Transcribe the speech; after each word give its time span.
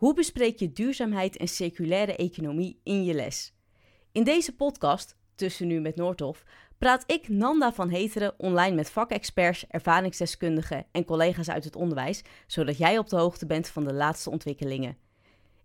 Hoe 0.00 0.14
bespreek 0.14 0.58
je 0.58 0.72
duurzaamheid 0.72 1.36
en 1.36 1.48
circulaire 1.48 2.16
economie 2.16 2.80
in 2.84 3.04
je 3.04 3.14
les? 3.14 3.54
In 4.12 4.24
deze 4.24 4.54
podcast, 4.54 5.16
Tussen 5.34 5.66
Nu 5.66 5.80
met 5.80 5.96
Noordhof, 5.96 6.44
praat 6.78 7.04
ik 7.06 7.28
Nanda 7.28 7.72
van 7.72 7.90
Heteren 7.90 8.34
online 8.38 8.74
met 8.74 8.90
vakexperts, 8.90 9.66
ervaringsdeskundigen 9.66 10.86
en 10.92 11.04
collega's 11.04 11.50
uit 11.50 11.64
het 11.64 11.76
onderwijs, 11.76 12.22
zodat 12.46 12.78
jij 12.78 12.98
op 12.98 13.08
de 13.08 13.16
hoogte 13.16 13.46
bent 13.46 13.68
van 13.68 13.84
de 13.84 13.92
laatste 13.92 14.30
ontwikkelingen. 14.30 14.96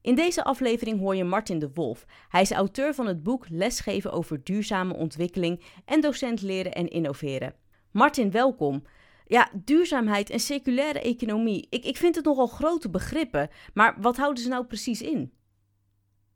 In 0.01 0.15
deze 0.15 0.43
aflevering 0.43 0.99
hoor 0.99 1.15
je 1.15 1.23
Martin 1.23 1.59
de 1.59 1.69
Wolf. 1.73 2.05
Hij 2.29 2.41
is 2.41 2.51
auteur 2.51 2.93
van 2.93 3.07
het 3.07 3.23
boek 3.23 3.45
Lesgeven 3.49 4.11
over 4.11 4.43
duurzame 4.43 4.93
ontwikkeling 4.93 5.63
en 5.85 6.01
docent 6.01 6.41
leren 6.41 6.73
en 6.73 6.87
innoveren. 6.87 7.55
Martin, 7.91 8.31
welkom. 8.31 8.83
Ja, 9.27 9.49
duurzaamheid 9.53 10.29
en 10.29 10.39
circulaire 10.39 10.99
economie. 10.99 11.67
Ik, 11.69 11.85
ik 11.85 11.97
vind 11.97 12.15
het 12.15 12.25
nogal 12.25 12.47
grote 12.47 12.89
begrippen, 12.89 13.49
maar 13.73 13.95
wat 14.01 14.17
houden 14.17 14.43
ze 14.43 14.49
nou 14.49 14.65
precies 14.65 15.01
in? 15.01 15.31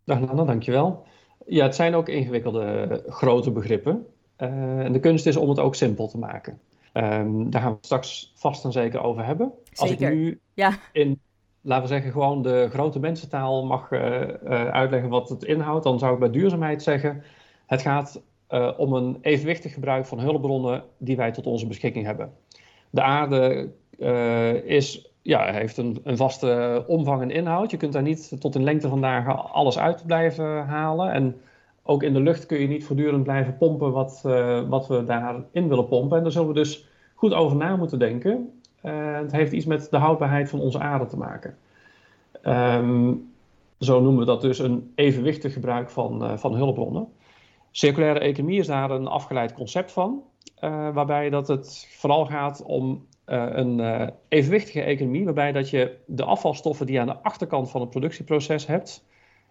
Dag 0.04 0.20
Nana, 0.20 0.44
dankjewel. 0.44 1.08
Ja, 1.46 1.64
het 1.64 1.76
zijn 1.76 1.96
ook 1.96 2.10
ingewikkelde 2.10 3.04
grote 3.08 3.52
begrippen. 3.52 4.06
Uh, 4.38 4.80
en 4.80 4.92
de 4.92 5.00
kunst 5.00 5.26
is 5.26 5.36
om 5.36 5.50
het 5.50 5.60
ook 5.60 5.76
simpel 5.76 6.08
te 6.08 6.18
maken. 6.18 6.60
Um, 6.94 7.50
daar 7.50 7.62
gaan 7.62 7.70
we 7.70 7.76
het 7.76 7.86
straks 7.86 8.32
vast 8.36 8.66
en 8.66 8.72
zeker 8.72 9.02
over 9.02 9.26
hebben. 9.26 9.52
Zeker. 9.64 9.82
Als 9.82 9.92
ik 9.92 10.00
nu 10.00 10.40
ja. 10.54 10.74
in, 10.92 11.20
laten 11.62 11.84
we 11.84 11.90
zeggen, 11.90 12.12
gewoon 12.12 12.42
de 12.42 12.68
grote 12.70 13.00
mensentaal 13.00 13.66
mag 13.66 13.92
uh, 13.92 14.00
uh, 14.00 14.70
uitleggen 14.70 15.10
wat 15.10 15.30
het 15.30 15.44
inhoudt, 15.44 15.84
dan 15.84 16.00
zou 16.00 16.14
ik 16.14 16.20
bij 16.20 16.30
duurzaamheid 16.30 16.84
zeggen: 16.84 17.24
het 17.66 17.82
gaat 17.82 18.22
om 18.78 18.94
een 18.94 19.18
evenwichtig 19.22 19.74
gebruik 19.74 20.06
van 20.06 20.20
hulpbronnen 20.20 20.84
die 20.98 21.16
wij 21.16 21.32
tot 21.32 21.46
onze 21.46 21.68
beschikking 21.68 22.06
hebben. 22.06 22.34
De 22.90 23.02
aarde 23.02 23.70
uh, 24.00 24.54
is, 24.54 25.12
ja, 25.22 25.52
heeft 25.54 25.78
een, 25.78 26.00
een, 26.04 26.18
vaste 26.18 26.84
omvang 26.88 27.22
en 27.22 27.32
inhoud. 27.32 27.72
Je 27.72 27.78
kunt 27.78 27.94
daar 27.94 28.02
niet 28.02 28.42
tot 28.42 28.56
in 28.56 28.64
lengte 28.64 28.90
van 28.90 29.02
dagen 29.02 29.52
alles 29.52 29.80
uit 29.80 30.06
blijven 30.06 30.66
halen. 30.66 31.12
En 31.12 31.36
ook 31.84 32.04
in 32.04 32.14
de 32.14 32.22
lucht 32.22 32.46
kun 32.46 32.60
je 32.60 32.68
niet 32.68 32.86
voortdurend 32.86 33.24
blijven 33.24 33.58
pompen 33.58 33.92
wat, 33.92 34.24
uh, 34.26 34.70
wat 34.70 34.88
we 34.88 35.04
daarin 35.04 35.68
willen 35.68 35.88
pompen. 35.88 36.18
En 36.18 36.24
daar 36.24 36.32
zullen 36.32 36.48
we 36.48 36.54
dus 36.54 36.88
goed 37.16 37.34
over 37.34 37.58
na 37.58 37.76
moeten 37.76 38.00
denken. 38.00 38.62
Uh, 38.84 39.18
het 39.18 39.32
heeft 39.32 39.52
iets 39.52 39.66
met 39.66 39.88
de 39.90 39.98
houdbaarheid 39.98 40.50
van 40.50 40.60
onze 40.60 40.80
aarde 40.80 41.06
te 41.06 41.18
maken. 41.18 41.58
Um, 42.44 43.32
zo 43.80 44.02
noemen 44.02 44.20
we 44.20 44.26
dat 44.26 44.42
dus 44.42 44.60
een 44.60 44.92
evenwichtig 44.96 45.54
gebruik 45.54 45.90
van, 45.90 46.40
van 46.40 46.56
hulpbronnen. 46.56 47.08
Circulaire 47.72 48.20
economie 48.20 48.60
is 48.60 48.68
daar 48.68 48.92
een 48.92 49.08
afgeleid 49.08 49.54
concept 49.54 49.92
van. 49.92 50.24
Uh, 50.62 50.94
waarbij 50.94 51.30
dat 51.30 51.48
het 51.48 51.88
vooral 51.90 52.26
gaat 52.26 52.64
om 52.64 53.08
uh, 53.26 53.46
een 53.50 53.80
uh, 53.80 54.08
evenwichtige 54.28 54.82
economie, 54.82 55.26
waarbij 55.26 55.52
dat 55.52 55.70
je 55.70 55.98
de 56.06 56.24
afvalstoffen 56.24 56.86
die 56.86 56.96
je 56.96 57.02
aan 57.02 57.08
de 57.08 57.22
achterkant 57.22 57.70
van 57.72 57.82
het 57.82 57.90
productieproces 57.90 58.66
hebt, 58.66 59.06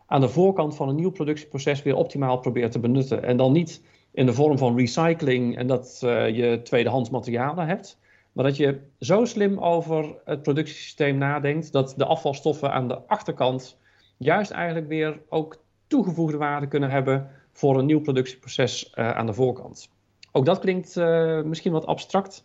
aan 0.06 0.20
de 0.20 0.28
voorkant 0.28 0.76
van 0.76 0.88
een 0.88 0.94
nieuw 0.94 1.10
productieproces 1.10 1.82
weer 1.82 1.96
optimaal 1.96 2.38
probeert 2.38 2.72
te 2.72 2.78
benutten. 2.78 3.22
En 3.22 3.36
dan 3.36 3.52
niet 3.52 3.82
in 4.12 4.26
de 4.26 4.32
vorm 4.32 4.58
van 4.58 4.76
recycling 4.76 5.56
en 5.56 5.66
dat 5.66 5.98
je 6.32 6.60
tweedehands 6.62 7.10
materialen 7.10 7.66
hebt, 7.66 7.98
maar 8.32 8.44
dat 8.44 8.56
je 8.56 8.80
zo 8.98 9.24
slim 9.24 9.58
over 9.58 10.16
het 10.24 10.42
productiesysteem 10.42 11.18
nadenkt 11.18 11.72
dat 11.72 11.94
de 11.96 12.04
afvalstoffen 12.04 12.72
aan 12.72 12.88
de 12.88 13.06
achterkant 13.06 13.78
juist 14.16 14.50
eigenlijk 14.50 14.88
weer 14.88 15.20
ook 15.28 15.62
toegevoegde 15.86 16.36
waarde 16.36 16.68
kunnen 16.68 16.90
hebben 16.90 17.30
voor 17.52 17.78
een 17.78 17.86
nieuw 17.86 18.00
productieproces 18.00 18.94
aan 18.94 19.26
de 19.26 19.34
voorkant. 19.34 19.90
Ook 20.38 20.44
dat 20.44 20.58
klinkt 20.58 20.96
uh, 20.96 21.42
misschien 21.42 21.72
wat 21.72 21.86
abstract, 21.86 22.44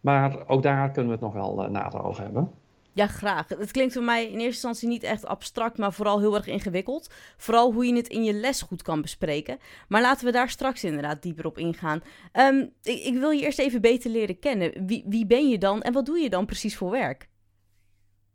maar 0.00 0.48
ook 0.48 0.62
daar 0.62 0.90
kunnen 0.90 1.06
we 1.06 1.12
het 1.12 1.20
nog 1.20 1.32
wel 1.32 1.64
uh, 1.64 1.70
nader 1.70 2.04
over 2.04 2.22
hebben. 2.22 2.50
Ja, 2.92 3.06
graag. 3.06 3.48
Het 3.48 3.70
klinkt 3.70 3.92
voor 3.92 4.02
mij 4.02 4.24
in 4.24 4.32
eerste 4.32 4.44
instantie 4.44 4.88
niet 4.88 5.02
echt 5.02 5.26
abstract, 5.26 5.78
maar 5.78 5.92
vooral 5.92 6.18
heel 6.18 6.34
erg 6.34 6.46
ingewikkeld. 6.46 7.10
Vooral 7.36 7.72
hoe 7.72 7.86
je 7.86 7.94
het 7.94 8.08
in 8.08 8.24
je 8.24 8.32
les 8.32 8.62
goed 8.62 8.82
kan 8.82 9.02
bespreken. 9.02 9.58
Maar 9.88 10.00
laten 10.00 10.26
we 10.26 10.32
daar 10.32 10.48
straks 10.48 10.84
inderdaad 10.84 11.22
dieper 11.22 11.46
op 11.46 11.58
ingaan. 11.58 12.02
Um, 12.32 12.72
ik, 12.82 13.02
ik, 13.02 13.18
wil 13.18 13.30
je 13.30 13.42
eerst 13.42 13.58
even 13.58 13.80
beter 13.80 14.10
leren 14.10 14.38
kennen. 14.38 14.86
Wie, 14.86 15.04
wie 15.06 15.26
ben 15.26 15.48
je 15.48 15.58
dan 15.58 15.82
en 15.82 15.92
wat 15.92 16.06
doe 16.06 16.18
je 16.18 16.30
dan 16.30 16.46
precies 16.46 16.76
voor 16.76 16.90
werk? 16.90 17.28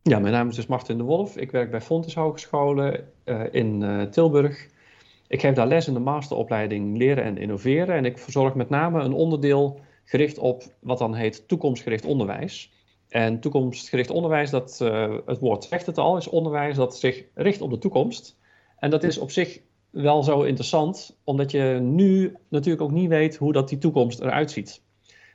Ja, 0.01 0.19
mijn 0.19 0.33
naam 0.33 0.49
is 0.49 0.55
dus 0.55 0.67
Martin 0.67 0.97
de 0.97 1.03
Wolf. 1.03 1.37
Ik 1.37 1.51
werk 1.51 1.71
bij 1.71 1.81
Fontes 1.81 2.15
Hogescholen 2.15 3.11
uh, 3.25 3.43
in 3.51 4.07
Tilburg. 4.11 4.67
Ik 5.27 5.39
geef 5.39 5.53
daar 5.53 5.67
les 5.67 5.87
in 5.87 5.93
de 5.93 5.99
masteropleiding 5.99 6.97
Leren 6.97 7.23
en 7.23 7.37
Innoveren. 7.37 7.95
En 7.95 8.05
ik 8.05 8.17
verzorg 8.17 8.55
met 8.55 8.69
name 8.69 9.01
een 9.01 9.13
onderdeel 9.13 9.79
gericht 10.03 10.37
op 10.37 10.63
wat 10.79 10.97
dan 10.97 11.13
heet 11.13 11.47
toekomstgericht 11.47 12.05
onderwijs. 12.05 12.73
En 13.09 13.39
toekomstgericht 13.39 14.09
onderwijs, 14.09 14.49
dat, 14.49 14.79
uh, 14.81 15.15
het 15.25 15.39
woord 15.39 15.63
zegt 15.63 15.85
het 15.85 15.97
al, 15.97 16.17
is 16.17 16.27
onderwijs 16.27 16.75
dat 16.75 16.97
zich 16.97 17.23
richt 17.33 17.61
op 17.61 17.69
de 17.69 17.77
toekomst. 17.77 18.37
En 18.79 18.89
dat 18.89 19.03
is 19.03 19.17
op 19.17 19.31
zich 19.31 19.61
wel 19.89 20.23
zo 20.23 20.41
interessant, 20.41 21.17
omdat 21.23 21.51
je 21.51 21.79
nu 21.81 22.35
natuurlijk 22.49 22.83
ook 22.83 22.91
niet 22.91 23.09
weet 23.09 23.35
hoe 23.35 23.53
dat 23.53 23.69
die 23.69 23.77
toekomst 23.77 24.19
eruit 24.19 24.51
ziet. 24.51 24.81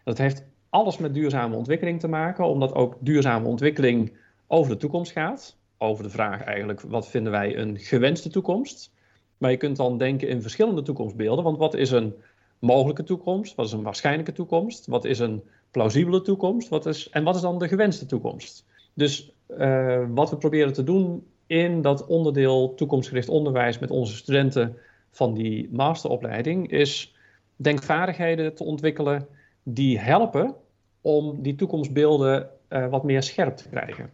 Dat 0.04 0.18
heeft 0.18 0.44
alles 0.68 0.98
met 0.98 1.14
duurzame 1.14 1.56
ontwikkeling 1.56 2.00
te 2.00 2.08
maken, 2.08 2.44
omdat 2.44 2.74
ook 2.74 2.96
duurzame 3.00 3.48
ontwikkeling 3.48 4.16
over 4.46 4.72
de 4.72 4.78
toekomst 4.78 5.12
gaat. 5.12 5.58
Over 5.78 6.04
de 6.04 6.10
vraag 6.10 6.42
eigenlijk, 6.42 6.80
wat 6.80 7.08
vinden 7.08 7.32
wij 7.32 7.56
een 7.56 7.78
gewenste 7.78 8.30
toekomst? 8.30 8.92
Maar 9.40 9.50
je 9.50 9.56
kunt 9.56 9.76
dan 9.76 9.98
denken 9.98 10.28
in 10.28 10.42
verschillende 10.42 10.82
toekomstbeelden. 10.82 11.44
Want 11.44 11.58
wat 11.58 11.74
is 11.74 11.90
een 11.90 12.14
mogelijke 12.58 13.04
toekomst? 13.04 13.54
Wat 13.54 13.66
is 13.66 13.72
een 13.72 13.82
waarschijnlijke 13.82 14.32
toekomst? 14.32 14.86
Wat 14.86 15.04
is 15.04 15.18
een 15.18 15.42
plausibele 15.70 16.22
toekomst? 16.22 16.68
Wat 16.68 16.86
is, 16.86 17.08
en 17.08 17.24
wat 17.24 17.34
is 17.34 17.40
dan 17.40 17.58
de 17.58 17.68
gewenste 17.68 18.06
toekomst? 18.06 18.64
Dus 18.94 19.32
uh, 19.58 20.04
wat 20.08 20.30
we 20.30 20.36
proberen 20.36 20.72
te 20.72 20.84
doen 20.84 21.26
in 21.46 21.82
dat 21.82 22.06
onderdeel 22.06 22.74
toekomstgericht 22.74 23.28
onderwijs 23.28 23.78
met 23.78 23.90
onze 23.90 24.16
studenten 24.16 24.76
van 25.10 25.34
die 25.34 25.68
masteropleiding 25.72 26.70
is 26.70 27.14
denkvaardigheden 27.56 28.54
te 28.54 28.64
ontwikkelen 28.64 29.26
die 29.62 29.98
helpen 29.98 30.54
om 31.00 31.42
die 31.42 31.54
toekomstbeelden 31.54 32.50
uh, 32.68 32.86
wat 32.88 33.04
meer 33.04 33.22
scherp 33.22 33.56
te 33.56 33.68
krijgen. 33.68 34.10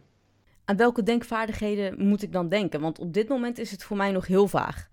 Aan 0.65 0.77
welke 0.77 1.03
denkvaardigheden 1.03 2.07
moet 2.07 2.23
ik 2.23 2.31
dan 2.31 2.49
denken? 2.49 2.81
Want 2.81 2.99
op 2.99 3.13
dit 3.13 3.27
moment 3.27 3.57
is 3.57 3.71
het 3.71 3.83
voor 3.83 3.97
mij 3.97 4.11
nog 4.11 4.27
heel 4.27 4.47
vaag. 4.47 4.89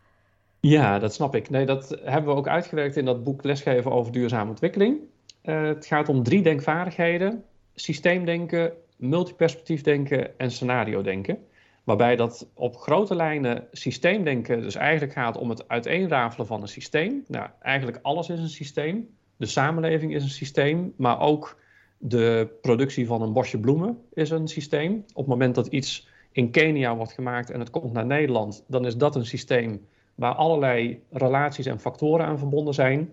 Ja, 0.67 0.99
dat 0.99 1.15
snap 1.15 1.35
ik. 1.35 1.51
Nee, 1.51 1.67
dat 1.67 1.99
hebben 2.03 2.33
we 2.33 2.39
ook 2.39 2.49
uitgewerkt 2.49 2.97
in 2.97 3.05
dat 3.05 3.25
boek 3.25 3.45
Lesgeven 3.45 3.93
over 3.93 4.13
duurzame 4.13 4.51
ontwikkeling. 4.51 4.99
Uh, 5.45 5.63
het 5.63 5.87
gaat 5.87 6.09
om 6.09 6.23
drie 6.23 6.43
denkvaardigheden: 6.43 7.45
systeemdenken, 7.75 8.73
multiperspectief 8.97 9.83
denken 9.83 10.39
en 10.39 10.51
scenario 10.51 11.03
denken. 11.03 11.39
Waarbij 11.83 12.17
dat 12.17 12.51
op 12.55 12.77
grote 12.77 13.15
lijnen 13.15 13.67
systeemdenken 13.73 14.63
dus 14.63 14.75
eigenlijk 14.75 15.13
gaat 15.13 15.37
om 15.37 15.51
het 15.51 15.69
uiteenrafelen 15.69 16.47
van 16.47 16.63
een 16.63 16.69
systeem. 16.69 17.25
Nou, 17.29 17.49
eigenlijk 17.61 17.99
alles 18.03 18.29
is 18.29 18.41
een 18.41 18.49
systeem. 18.49 19.09
De 19.37 19.47
samenleving 19.47 20.15
is 20.15 20.23
een 20.23 20.29
systeem, 20.29 20.93
maar 20.97 21.21
ook 21.21 21.59
de 21.99 22.49
productie 22.63 23.07
van 23.07 23.23
een 23.23 23.33
bosje 23.33 23.59
bloemen 23.59 23.99
is 24.13 24.31
een 24.31 24.49
systeem. 24.49 25.05
Op 25.09 25.17
het 25.17 25.27
moment 25.27 25.55
dat 25.55 25.67
iets 25.67 26.09
in 26.33 26.51
Kenia 26.51 26.97
wordt 26.97 27.13
gemaakt 27.13 27.51
en 27.51 27.61
het 27.61 27.71
komt 27.71 27.93
naar 27.93 28.07
Nederland, 28.07 28.65
dan 28.69 28.87
is 28.87 28.97
dat 28.97 29.17
een 29.17 29.27
systeem 29.27 29.81
waar 30.15 30.35
allerlei 30.35 31.03
relaties 31.11 31.67
en 31.67 31.81
factoren 31.81 32.27
aan 32.27 32.39
verbonden 32.39 32.75
zijn. 32.75 33.11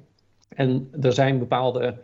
En 0.50 0.90
er 1.02 1.14
zijn 1.14 1.40
bepaalde, 1.40 1.98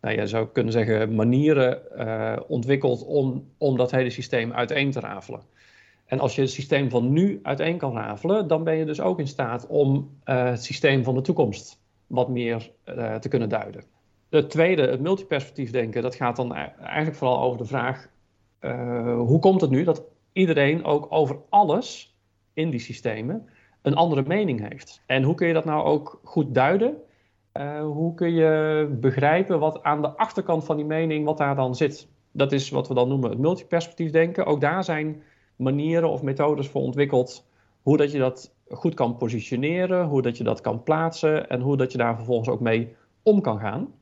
nou, 0.00 0.20
je 0.20 0.26
zou 0.26 0.48
kunnen 0.52 0.72
zeggen, 0.72 1.14
manieren 1.14 1.82
uh, 1.98 2.36
ontwikkeld 2.48 3.04
om, 3.04 3.44
om 3.58 3.76
dat 3.76 3.90
hele 3.90 4.10
systeem 4.10 4.52
uiteen 4.52 4.90
te 4.90 5.00
rafelen. 5.00 5.40
En 6.06 6.20
als 6.20 6.34
je 6.34 6.40
het 6.40 6.50
systeem 6.50 6.90
van 6.90 7.12
nu 7.12 7.40
uiteen 7.42 7.78
kan 7.78 7.94
rafelen, 7.94 8.46
dan 8.46 8.64
ben 8.64 8.76
je 8.76 8.84
dus 8.84 9.00
ook 9.00 9.18
in 9.18 9.28
staat 9.28 9.66
om 9.66 10.10
uh, 10.24 10.44
het 10.44 10.64
systeem 10.64 11.04
van 11.04 11.14
de 11.14 11.20
toekomst 11.20 11.80
wat 12.06 12.28
meer 12.28 12.70
uh, 12.84 13.14
te 13.14 13.28
kunnen 13.28 13.48
duiden. 13.48 13.82
Het 14.30 14.50
tweede, 14.50 14.82
het 14.82 15.00
multiperspectief 15.00 15.70
denken, 15.70 16.02
dat 16.02 16.14
gaat 16.14 16.36
dan 16.36 16.54
eigenlijk 16.54 17.16
vooral 17.16 17.40
over 17.40 17.58
de 17.58 17.64
vraag: 17.64 18.08
hoe 19.26 19.38
komt 19.38 19.60
het 19.60 19.70
nu 19.70 19.84
dat 19.84 20.02
iedereen 20.32 20.84
ook 20.84 21.06
over 21.10 21.36
alles 21.48 22.16
in 22.52 22.70
die 22.70 22.80
systemen 22.80 23.48
een 23.88 23.96
andere 23.96 24.24
mening 24.26 24.68
heeft. 24.68 25.02
En 25.06 25.22
hoe 25.22 25.34
kun 25.34 25.46
je 25.46 25.52
dat 25.52 25.64
nou 25.64 25.84
ook 25.84 26.20
goed 26.24 26.54
duiden? 26.54 26.96
Uh, 27.54 27.80
hoe 27.80 28.14
kun 28.14 28.34
je 28.34 28.96
begrijpen 29.00 29.58
wat 29.58 29.82
aan 29.82 30.02
de 30.02 30.16
achterkant 30.16 30.64
van 30.64 30.76
die 30.76 30.84
mening, 30.84 31.24
wat 31.24 31.38
daar 31.38 31.54
dan 31.54 31.74
zit? 31.74 32.08
Dat 32.32 32.52
is 32.52 32.70
wat 32.70 32.88
we 32.88 32.94
dan 32.94 33.08
noemen 33.08 33.30
het 33.30 33.38
multiperspectief 33.38 34.10
denken. 34.10 34.46
Ook 34.46 34.60
daar 34.60 34.84
zijn 34.84 35.22
manieren 35.56 36.10
of 36.10 36.22
methodes 36.22 36.68
voor 36.68 36.82
ontwikkeld 36.82 37.46
hoe 37.82 37.96
dat 37.96 38.12
je 38.12 38.18
dat 38.18 38.54
goed 38.68 38.94
kan 38.94 39.16
positioneren, 39.16 40.06
hoe 40.06 40.22
dat 40.22 40.36
je 40.36 40.44
dat 40.44 40.60
kan 40.60 40.82
plaatsen 40.82 41.48
en 41.48 41.60
hoe 41.60 41.76
dat 41.76 41.92
je 41.92 41.98
daar 41.98 42.16
vervolgens 42.16 42.48
ook 42.48 42.60
mee 42.60 42.96
om 43.22 43.40
kan 43.40 43.58
gaan. 43.58 43.94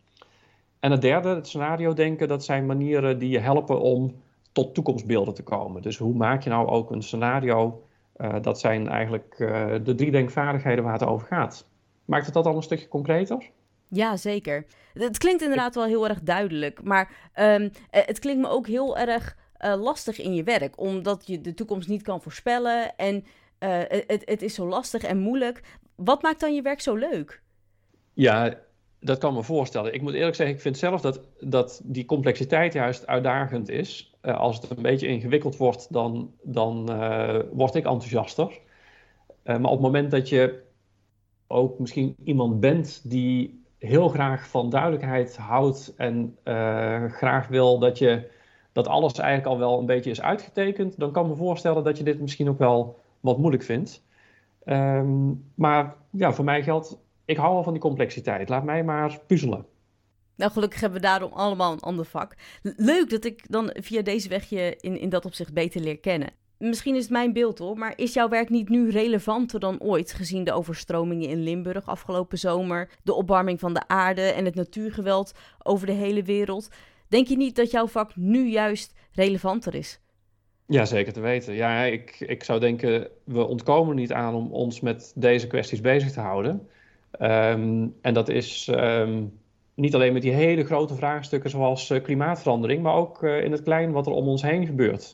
En 0.80 0.90
het 0.90 1.00
derde, 1.00 1.28
het 1.28 1.46
scenario 1.46 1.92
denken, 1.92 2.28
dat 2.28 2.44
zijn 2.44 2.66
manieren 2.66 3.18
die 3.18 3.30
je 3.30 3.38
helpen 3.38 3.80
om 3.80 4.14
tot 4.52 4.74
toekomstbeelden 4.74 5.34
te 5.34 5.42
komen. 5.42 5.82
Dus 5.82 5.98
hoe 5.98 6.14
maak 6.14 6.42
je 6.42 6.50
nou 6.50 6.68
ook 6.68 6.90
een 6.90 7.02
scenario 7.02 7.85
dat 8.40 8.60
zijn 8.60 8.88
eigenlijk 8.88 9.36
uh, 9.38 9.74
de 9.82 9.94
drie 9.94 10.10
denkvaardigheden 10.10 10.84
waar 10.84 10.92
het 10.92 11.04
over 11.04 11.26
gaat. 11.26 11.66
Maakt 12.04 12.24
het 12.24 12.34
dat 12.34 12.46
al 12.46 12.56
een 12.56 12.62
stukje 12.62 12.88
concreter? 12.88 13.50
Ja, 13.88 14.16
zeker. 14.16 14.66
Het 14.92 15.18
klinkt 15.18 15.42
inderdaad 15.42 15.74
wel 15.74 15.84
heel 15.84 16.08
erg 16.08 16.22
duidelijk, 16.22 16.82
maar 16.82 17.32
um, 17.40 17.70
het 17.90 18.18
klinkt 18.18 18.42
me 18.42 18.48
ook 18.48 18.66
heel 18.66 18.98
erg 18.98 19.36
lastig 19.58 20.20
in 20.20 20.34
je 20.34 20.42
werk, 20.42 20.80
omdat 20.80 21.26
je 21.26 21.40
de 21.40 21.54
toekomst 21.54 21.88
niet 21.88 22.02
kan 22.02 22.22
voorspellen 22.22 22.96
en 22.96 23.24
het, 23.58 24.22
het 24.24 24.42
is 24.42 24.54
zo 24.54 24.66
lastig 24.66 25.02
en 25.02 25.18
moeilijk. 25.18 25.62
Wat 25.94 26.22
maakt 26.22 26.40
dan 26.40 26.54
je 26.54 26.62
werk 26.62 26.80
zo 26.80 26.94
leuk? 26.94 27.42
Ja, 28.12 28.58
dat 29.00 29.18
kan 29.18 29.34
me 29.34 29.42
voorstellen. 29.42 29.94
Ik 29.94 30.02
moet 30.02 30.14
eerlijk 30.14 30.36
zeggen, 30.36 30.54
ik 30.56 30.62
vind 30.62 30.78
zelf 30.78 31.00
dat, 31.00 31.20
dat 31.40 31.80
die 31.84 32.04
complexiteit 32.04 32.72
juist 32.72 33.06
uitdagend 33.06 33.68
is. 33.68 34.14
Uh, 34.22 34.38
als 34.38 34.60
het 34.60 34.70
een 34.70 34.82
beetje 34.82 35.06
ingewikkeld 35.06 35.56
wordt, 35.56 35.92
dan, 35.92 36.30
dan 36.42 36.86
uh, 36.90 37.38
word 37.52 37.74
ik 37.74 37.84
enthousiaster. 37.84 38.60
Uh, 39.44 39.56
maar 39.56 39.70
op 39.70 39.76
het 39.76 39.80
moment 39.80 40.10
dat 40.10 40.28
je 40.28 40.62
ook 41.46 41.78
misschien 41.78 42.16
iemand 42.24 42.60
bent 42.60 43.10
die 43.10 43.64
heel 43.78 44.08
graag 44.08 44.48
van 44.48 44.70
duidelijkheid 44.70 45.36
houdt 45.36 45.94
en 45.96 46.36
graag 47.10 47.48
wil 47.48 47.78
dat, 47.78 47.98
je, 47.98 48.30
dat 48.72 48.88
alles 48.88 49.12
eigenlijk 49.12 49.48
al 49.48 49.58
wel 49.58 49.78
een 49.78 49.86
beetje 49.86 50.10
is 50.10 50.22
uitgetekend, 50.22 50.98
dan 50.98 51.12
kan 51.12 51.28
me 51.28 51.34
voorstellen 51.34 51.84
dat 51.84 51.98
je 51.98 52.04
dit 52.04 52.20
misschien 52.20 52.48
ook 52.48 52.58
wel 52.58 52.98
wat 53.20 53.38
moeilijk 53.38 53.62
vindt. 53.62 54.04
Um, 54.64 55.44
maar 55.54 55.94
ja, 56.10 56.32
voor 56.32 56.44
mij 56.44 56.62
geldt 56.62 56.98
ik 57.26 57.36
hou 57.36 57.52
wel 57.52 57.62
van 57.62 57.72
die 57.72 57.82
complexiteit. 57.82 58.48
Laat 58.48 58.64
mij 58.64 58.84
maar 58.84 59.20
puzzelen. 59.26 59.66
Nou, 60.36 60.52
gelukkig 60.52 60.80
hebben 60.80 61.00
we 61.00 61.06
daarom 61.06 61.32
allemaal 61.32 61.72
een 61.72 61.80
ander 61.80 62.04
vak. 62.04 62.34
Leuk 62.62 63.10
dat 63.10 63.24
ik 63.24 63.50
dan 63.50 63.70
via 63.74 64.02
deze 64.02 64.28
weg 64.28 64.48
je 64.48 64.76
in, 64.80 65.00
in 65.00 65.08
dat 65.08 65.24
opzicht 65.24 65.52
beter 65.52 65.80
leer 65.80 65.98
kennen. 65.98 66.30
Misschien 66.58 66.94
is 66.94 67.02
het 67.02 67.10
mijn 67.10 67.32
beeld 67.32 67.58
hoor, 67.58 67.78
maar 67.78 67.92
is 67.96 68.12
jouw 68.12 68.28
werk 68.28 68.48
niet 68.48 68.68
nu 68.68 68.90
relevanter 68.90 69.60
dan 69.60 69.80
ooit, 69.80 70.12
gezien 70.12 70.44
de 70.44 70.52
overstromingen 70.52 71.28
in 71.28 71.42
Limburg 71.42 71.86
afgelopen 71.86 72.38
zomer, 72.38 72.90
de 73.02 73.14
opwarming 73.14 73.60
van 73.60 73.74
de 73.74 73.88
aarde 73.88 74.22
en 74.22 74.44
het 74.44 74.54
natuurgeweld 74.54 75.32
over 75.62 75.86
de 75.86 75.92
hele 75.92 76.22
wereld? 76.22 76.68
Denk 77.08 77.26
je 77.26 77.36
niet 77.36 77.56
dat 77.56 77.70
jouw 77.70 77.86
vak 77.86 78.16
nu 78.16 78.48
juist 78.48 78.94
relevanter 79.12 79.74
is? 79.74 80.00
Ja, 80.66 80.84
zeker 80.84 81.12
te 81.12 81.20
weten. 81.20 81.54
Ja, 81.54 81.82
ik, 81.82 82.20
ik 82.20 82.44
zou 82.44 82.60
denken, 82.60 83.08
we 83.24 83.46
ontkomen 83.46 83.96
niet 83.96 84.12
aan 84.12 84.34
om 84.34 84.52
ons 84.52 84.80
met 84.80 85.12
deze 85.14 85.46
kwesties 85.46 85.80
bezig 85.80 86.12
te 86.12 86.20
houden. 86.20 86.68
Um, 87.20 87.94
en 88.00 88.14
dat 88.14 88.28
is 88.28 88.68
um, 88.74 89.38
niet 89.74 89.94
alleen 89.94 90.12
met 90.12 90.22
die 90.22 90.32
hele 90.32 90.64
grote 90.64 90.94
vraagstukken 90.94 91.50
zoals 91.50 91.90
uh, 91.90 92.02
klimaatverandering, 92.02 92.82
maar 92.82 92.94
ook 92.94 93.22
uh, 93.22 93.44
in 93.44 93.52
het 93.52 93.62
klein 93.62 93.92
wat 93.92 94.06
er 94.06 94.12
om 94.12 94.28
ons 94.28 94.42
heen 94.42 94.66
gebeurt. 94.66 95.12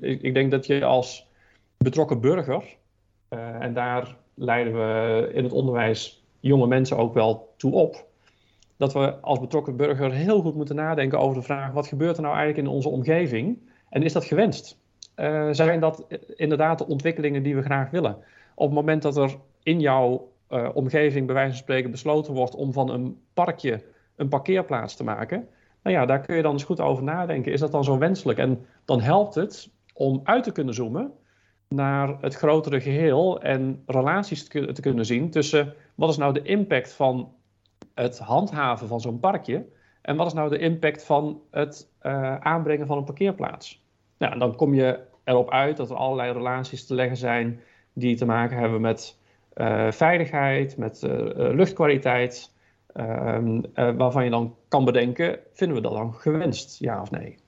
Ik 0.00 0.34
denk 0.34 0.50
dat 0.50 0.66
je 0.66 0.84
als 0.84 1.28
betrokken 1.76 2.20
burger, 2.20 2.76
uh, 3.30 3.62
en 3.62 3.74
daar 3.74 4.16
leiden 4.34 4.72
we 4.72 5.30
in 5.32 5.42
het 5.42 5.52
onderwijs 5.52 6.24
jonge 6.40 6.66
mensen 6.66 6.96
ook 6.96 7.14
wel 7.14 7.54
toe 7.56 7.72
op, 7.72 8.04
dat 8.76 8.92
we 8.92 9.14
als 9.20 9.40
betrokken 9.40 9.76
burger 9.76 10.12
heel 10.12 10.40
goed 10.40 10.54
moeten 10.54 10.76
nadenken 10.76 11.18
over 11.18 11.36
de 11.36 11.46
vraag: 11.46 11.72
wat 11.72 11.86
gebeurt 11.86 12.16
er 12.16 12.22
nou 12.22 12.34
eigenlijk 12.34 12.66
in 12.66 12.74
onze 12.74 12.88
omgeving 12.88 13.58
en 13.88 14.02
is 14.02 14.12
dat 14.12 14.24
gewenst? 14.24 14.78
zijn 15.50 15.80
dat 15.80 16.06
inderdaad 16.36 16.78
de 16.78 16.86
ontwikkelingen 16.86 17.42
die 17.42 17.56
we 17.56 17.62
graag 17.62 17.90
willen? 17.90 18.16
Op 18.54 18.66
het 18.66 18.74
moment 18.74 19.02
dat 19.02 19.16
er 19.16 19.36
in 19.62 19.80
jouw 19.80 20.29
uh, 20.50 20.68
omgeving, 20.74 21.26
bij 21.26 21.34
wijze 21.34 21.50
van 21.50 21.60
spreken, 21.60 21.90
besloten 21.90 22.34
wordt 22.34 22.54
om 22.54 22.72
van 22.72 22.90
een 22.90 23.20
parkje 23.34 23.82
een 24.16 24.28
parkeerplaats 24.28 24.96
te 24.96 25.04
maken. 25.04 25.48
Nou 25.82 25.96
ja, 25.96 26.06
daar 26.06 26.20
kun 26.20 26.36
je 26.36 26.42
dan 26.42 26.52
eens 26.52 26.64
goed 26.64 26.80
over 26.80 27.04
nadenken. 27.04 27.52
Is 27.52 27.60
dat 27.60 27.72
dan 27.72 27.84
zo 27.84 27.98
wenselijk? 27.98 28.38
En 28.38 28.66
dan 28.84 29.00
helpt 29.00 29.34
het 29.34 29.70
om 29.94 30.20
uit 30.24 30.44
te 30.44 30.52
kunnen 30.52 30.74
zoomen 30.74 31.12
naar 31.68 32.16
het 32.20 32.34
grotere 32.34 32.80
geheel 32.80 33.40
en 33.40 33.82
relaties 33.86 34.48
te, 34.48 34.80
kunnen 34.80 35.06
zien 35.06 35.30
tussen 35.30 35.74
wat 35.94 36.10
is 36.10 36.16
nou 36.16 36.32
de 36.32 36.42
impact 36.42 36.92
van 36.92 37.32
het 37.94 38.18
handhaven 38.18 38.88
van 38.88 39.00
zo'n 39.00 39.20
parkje 39.20 39.66
en 40.02 40.16
wat 40.16 40.26
is 40.26 40.32
nou 40.32 40.50
de 40.50 40.58
impact 40.58 41.04
van 41.04 41.40
het 41.50 41.88
uh, 42.02 42.36
aanbrengen 42.36 42.86
van 42.86 42.98
een 42.98 43.04
parkeerplaats. 43.04 43.84
Nou, 44.18 44.38
dan 44.38 44.56
kom 44.56 44.74
je 44.74 45.00
erop 45.24 45.50
uit 45.50 45.76
dat 45.76 45.90
er 45.90 45.96
allerlei 45.96 46.32
relaties 46.32 46.86
te 46.86 46.94
leggen 46.94 47.16
zijn 47.16 47.60
die 47.92 48.16
te 48.16 48.24
maken 48.24 48.58
hebben 48.58 48.80
met 48.80 49.19
veiligheid, 49.90 50.76
met 50.76 51.02
uh, 51.02 51.10
luchtkwaliteit, 51.34 52.52
ehm, 52.92 53.60
waarvan 53.74 54.24
je 54.24 54.30
dan 54.30 54.56
kan 54.68 54.84
bedenken, 54.84 55.38
vinden 55.52 55.76
we 55.76 55.82
dat 55.82 55.92
dan 55.92 56.14
gewenst, 56.14 56.78
ja 56.78 57.00
of 57.00 57.10
nee? 57.10 57.38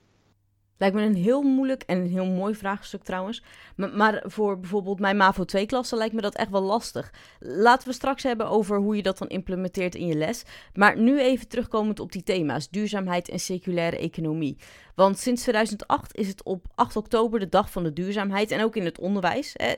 Lijkt 0.83 0.97
me 0.97 1.03
een 1.03 1.15
heel 1.15 1.43
moeilijk 1.43 1.83
en 1.83 1.99
een 1.99 2.11
heel 2.11 2.27
mooi 2.27 2.55
vraagstuk 2.55 3.03
trouwens. 3.03 3.43
Maar, 3.77 3.91
maar 3.91 4.23
voor 4.27 4.61
bijvoorbeeld 4.61 5.01
mijn 5.01 5.17
MAVO 5.17 5.45
2-klasse 5.45 5.97
lijkt 5.97 6.15
me 6.15 6.21
dat 6.21 6.35
echt 6.35 6.51
wel 6.51 6.63
lastig. 6.63 7.13
Laten 7.39 7.89
we 7.89 7.95
straks 7.95 8.23
hebben 8.23 8.49
over 8.49 8.79
hoe 8.79 8.97
je 8.97 9.03
dat 9.03 9.19
dan 9.19 9.29
implementeert 9.29 9.95
in 9.95 10.07
je 10.07 10.15
les. 10.15 10.45
Maar 10.75 10.99
nu 10.99 11.21
even 11.21 11.49
terugkomend 11.49 12.01
op 12.01 12.13
die 12.13 12.23
thema's: 12.23 12.71
duurzaamheid 12.71 13.29
en 13.29 13.39
circulaire 13.39 13.99
economie. 13.99 14.57
Want 14.95 15.19
sinds 15.19 15.43
2008 15.43 16.17
is 16.17 16.29
het 16.29 16.43
op 16.43 16.67
8 16.75 16.97
oktober 16.97 17.41
de 17.41 17.49
dag 17.49 17.71
van 17.71 17.83
de 17.83 17.93
duurzaamheid. 17.93 18.51
En 18.51 18.63
ook 18.65 18.77
in 18.77 18.85
het 18.85 18.99
onderwijs. 18.99 19.55
Hè, 19.57 19.73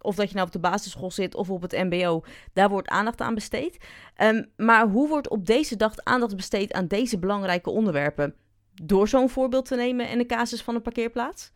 of 0.00 0.14
dat 0.14 0.28
je 0.28 0.34
nou 0.34 0.46
op 0.46 0.52
de 0.52 0.58
basisschool 0.58 1.10
zit 1.10 1.34
of 1.34 1.50
op 1.50 1.62
het 1.62 1.72
MBO, 1.72 2.22
daar 2.52 2.68
wordt 2.68 2.88
aandacht 2.88 3.20
aan 3.20 3.34
besteed. 3.34 3.86
Um, 4.22 4.46
maar 4.56 4.88
hoe 4.88 5.08
wordt 5.08 5.28
op 5.28 5.46
deze 5.46 5.76
dag 5.76 5.92
aandacht 6.02 6.36
besteed 6.36 6.72
aan 6.72 6.86
deze 6.86 7.18
belangrijke 7.18 7.70
onderwerpen? 7.70 8.34
Door 8.82 9.08
zo'n 9.08 9.28
voorbeeld 9.28 9.64
te 9.64 9.76
nemen 9.76 10.10
in 10.10 10.18
de 10.18 10.26
casus 10.26 10.62
van 10.62 10.74
een 10.74 10.82
parkeerplaats? 10.82 11.52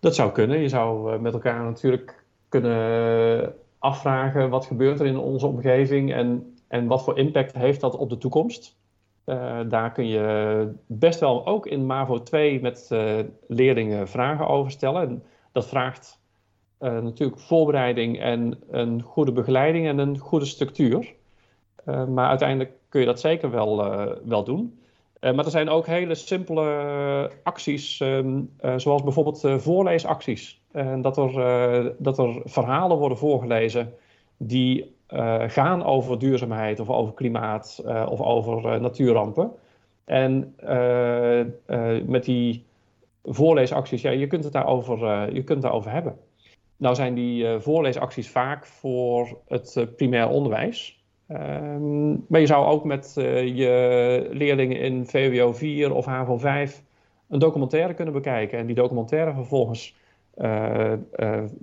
Dat 0.00 0.14
zou 0.14 0.32
kunnen. 0.32 0.60
Je 0.60 0.68
zou 0.68 1.12
uh, 1.12 1.18
met 1.18 1.32
elkaar 1.32 1.62
natuurlijk 1.62 2.24
kunnen 2.48 3.54
afvragen 3.78 4.50
wat 4.50 4.66
gebeurt 4.66 5.00
er 5.00 5.06
in 5.06 5.18
onze 5.18 5.46
omgeving 5.46 6.12
en, 6.12 6.56
en 6.68 6.86
wat 6.86 7.04
voor 7.04 7.18
impact 7.18 7.54
heeft 7.54 7.80
dat 7.80 7.96
op 7.96 8.10
de 8.10 8.18
toekomst. 8.18 8.76
Uh, 9.26 9.60
daar 9.68 9.92
kun 9.92 10.06
je 10.06 10.68
best 10.86 11.20
wel 11.20 11.46
ook 11.46 11.66
in 11.66 11.86
MAVO 11.86 12.22
2 12.22 12.60
met 12.60 12.88
leerlingen 13.46 14.08
vragen 14.08 14.46
over 14.46 14.70
stellen. 14.70 15.08
En 15.08 15.22
dat 15.52 15.66
vraagt 15.66 16.20
uh, 16.80 16.98
natuurlijk 16.98 17.40
voorbereiding 17.40 18.20
en 18.20 18.58
een 18.70 19.02
goede 19.02 19.32
begeleiding 19.32 19.86
en 19.86 19.98
een 19.98 20.18
goede 20.18 20.44
structuur. 20.44 21.14
Uh, 21.86 22.04
maar 22.04 22.28
uiteindelijk 22.28 22.72
kun 22.88 23.00
je 23.00 23.06
dat 23.06 23.20
zeker 23.20 23.50
wel, 23.50 23.84
uh, 23.84 24.12
wel 24.24 24.44
doen. 24.44 24.78
maar 25.20 25.44
er 25.44 25.50
zijn 25.50 25.68
ook 25.68 25.86
hele 25.86 26.14
simpele 26.14 27.30
acties, 27.42 28.00
um, 28.00 28.50
zoals 28.76 29.02
bijvoorbeeld 29.02 29.62
voorleesacties. 29.62 30.60
dat, 31.00 31.16
er, 31.16 31.94
dat 31.98 32.18
er 32.18 32.40
verhalen 32.44 32.96
worden 32.96 33.18
voorgelezen 33.18 33.94
die 34.36 34.94
gaan 35.46 35.84
over 35.84 36.18
duurzaamheid 36.18 36.80
of 36.80 36.90
over 36.90 37.14
klimaat 37.14 37.82
of 38.08 38.20
over 38.20 38.80
natuurrampen. 38.80 39.52
En 40.04 40.54
met 42.06 42.24
die 42.24 42.64
voorleesacties, 43.24 44.02
ja, 44.02 44.10
je 44.10 44.26
kunt 44.26 44.44
het 44.44 44.52
daarover, 44.52 45.34
je 45.34 45.44
kunt 45.44 45.62
daarover 45.62 45.90
hebben. 45.90 46.18
Nou 46.76 46.94
zijn 46.94 47.14
die 47.14 47.44
uh, 47.44 47.60
voorleesacties 47.60 48.30
vaak 48.30 48.66
voor 48.66 49.38
het 49.48 49.74
uh, 49.78 49.84
primair 49.96 50.28
onderwijs. 50.28 51.04
Um, 51.28 52.24
maar 52.28 52.40
je 52.40 52.46
zou 52.46 52.66
ook 52.66 52.84
met 52.84 53.14
uh, 53.18 53.56
je 53.56 54.28
leerlingen 54.30 54.80
in 54.80 55.06
VWO 55.06 55.52
4 55.52 55.92
of 55.92 56.04
HAVO 56.04 56.38
5 56.38 56.82
een 57.28 57.38
documentaire 57.38 57.94
kunnen 57.94 58.14
bekijken. 58.14 58.58
En 58.58 58.66
die 58.66 58.74
documentaire 58.74 59.32
vervolgens 59.32 59.94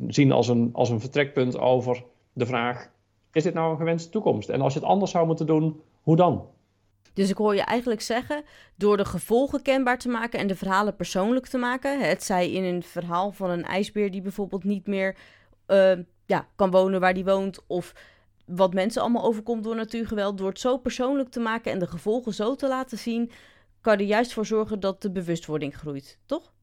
zien 0.07 0.31
als 0.31 0.47
een, 0.47 0.69
als 0.73 0.89
een 0.89 0.99
vertrekpunt 0.99 1.59
over 1.59 2.03
de 2.33 2.45
vraag: 2.45 2.89
is 3.31 3.43
dit 3.43 3.53
nou 3.53 3.71
een 3.71 3.77
gewenste 3.77 4.09
toekomst? 4.09 4.49
En 4.49 4.61
als 4.61 4.73
je 4.73 4.79
het 4.79 4.87
anders 4.87 5.11
zou 5.11 5.25
moeten 5.25 5.45
doen, 5.45 5.81
hoe 6.01 6.15
dan? 6.15 6.45
Dus 7.13 7.29
ik 7.29 7.37
hoor 7.37 7.55
je 7.55 7.61
eigenlijk 7.61 8.01
zeggen, 8.01 8.43
door 8.75 8.97
de 8.97 9.05
gevolgen 9.05 9.61
kenbaar 9.61 9.97
te 9.97 10.09
maken 10.09 10.39
en 10.39 10.47
de 10.47 10.55
verhalen 10.55 10.95
persoonlijk 10.95 11.47
te 11.47 11.57
maken, 11.57 11.99
het 11.99 12.23
zij 12.23 12.51
in 12.51 12.63
een 12.63 12.83
verhaal 12.83 13.31
van 13.31 13.49
een 13.49 13.63
ijsbeer 13.63 14.11
die 14.11 14.21
bijvoorbeeld 14.21 14.63
niet 14.63 14.87
meer 14.87 15.17
uh, 15.67 15.93
ja, 16.25 16.47
kan 16.55 16.71
wonen 16.71 16.99
waar 16.99 17.13
die 17.13 17.25
woont, 17.25 17.63
of 17.67 17.93
wat 18.45 18.73
mensen 18.73 19.01
allemaal 19.01 19.23
overkomt 19.23 19.63
door 19.63 19.75
natuurgeweld, 19.75 20.37
door 20.37 20.49
het 20.49 20.59
zo 20.59 20.77
persoonlijk 20.77 21.29
te 21.29 21.39
maken 21.39 21.71
en 21.71 21.79
de 21.79 21.87
gevolgen 21.87 22.33
zo 22.33 22.55
te 22.55 22.67
laten 22.67 22.97
zien, 22.97 23.31
kan 23.81 23.93
er 23.93 24.05
juist 24.05 24.33
voor 24.33 24.45
zorgen 24.45 24.79
dat 24.79 25.01
de 25.01 25.11
bewustwording 25.11 25.75
groeit, 25.75 26.19
toch? 26.25 26.53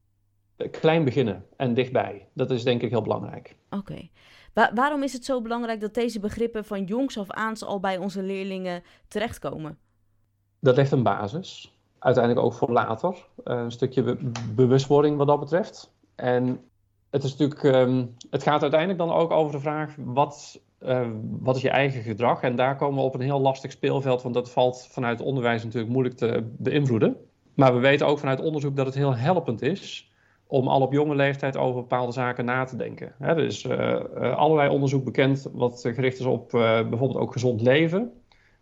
Klein 0.71 1.03
beginnen 1.03 1.45
en 1.57 1.73
dichtbij. 1.73 2.27
Dat 2.33 2.51
is 2.51 2.63
denk 2.63 2.81
ik 2.81 2.89
heel 2.89 3.01
belangrijk. 3.01 3.55
Oké. 3.69 4.09
Wa 4.53 4.71
waarom 4.73 5.03
is 5.03 5.13
het 5.13 5.25
zo 5.25 5.41
belangrijk 5.41 5.81
dat 5.81 5.93
deze 5.93 6.19
begrippen 6.19 6.65
van 6.65 6.83
jongs 6.83 7.17
af 7.17 7.31
aan 7.31 7.59
al 7.59 7.79
bij 7.79 7.97
onze 7.97 8.23
leerlingen 8.23 8.83
terechtkomen? 9.07 9.77
Dat 10.61 10.75
legt 10.75 10.91
een 10.91 11.03
basis. 11.03 11.75
Uiteindelijk 11.99 12.45
ook 12.45 12.53
voor 12.53 12.71
later. 12.71 13.09
Uh, 13.09 13.57
een 13.57 13.71
stukje 13.71 14.17
bewustwording 14.55 15.17
wat 15.17 15.27
dat 15.27 15.39
betreft. 15.39 15.93
En 16.15 16.59
het, 17.09 17.23
is 17.23 17.37
natuurlijk, 17.37 17.63
um, 17.63 18.15
het 18.29 18.43
gaat 18.43 18.61
uiteindelijk 18.61 18.99
dan 18.99 19.11
ook 19.11 19.31
over 19.31 19.51
de 19.51 19.59
vraag: 19.59 19.95
wat, 19.97 20.61
uh, 20.79 21.07
wat 21.39 21.55
is 21.55 21.61
je 21.61 21.69
eigen 21.69 22.01
gedrag? 22.01 22.41
En 22.41 22.55
daar 22.55 22.75
komen 22.75 22.99
we 22.99 23.05
op 23.05 23.13
een 23.13 23.21
heel 23.21 23.41
lastig 23.41 23.71
speelveld, 23.71 24.21
want 24.21 24.33
dat 24.33 24.51
valt 24.51 24.87
vanuit 24.91 25.19
het 25.19 25.27
onderwijs 25.27 25.63
natuurlijk 25.63 25.91
moeilijk 25.91 26.17
te 26.17 26.43
beïnvloeden. 26.57 27.17
Maar 27.53 27.73
we 27.73 27.79
weten 27.79 28.07
ook 28.07 28.19
vanuit 28.19 28.41
onderzoek 28.41 28.75
dat 28.75 28.85
het 28.85 28.95
heel 28.95 29.15
helpend 29.15 29.61
is 29.61 30.11
om 30.47 30.67
al 30.67 30.81
op 30.81 30.93
jonge 30.93 31.15
leeftijd 31.15 31.57
over 31.57 31.81
bepaalde 31.81 32.11
zaken 32.11 32.45
na 32.45 32.63
te 32.63 32.75
denken. 32.75 33.13
Er 33.19 33.37
is 33.39 33.63
uh, 33.63 34.35
allerlei 34.35 34.69
onderzoek 34.69 35.03
bekend 35.03 35.47
wat 35.53 35.79
gericht 35.81 36.19
is 36.19 36.25
op 36.25 36.49
bijvoorbeeld 36.49 37.17
ook 37.17 37.31
gezond 37.31 37.61
leven. 37.61 38.20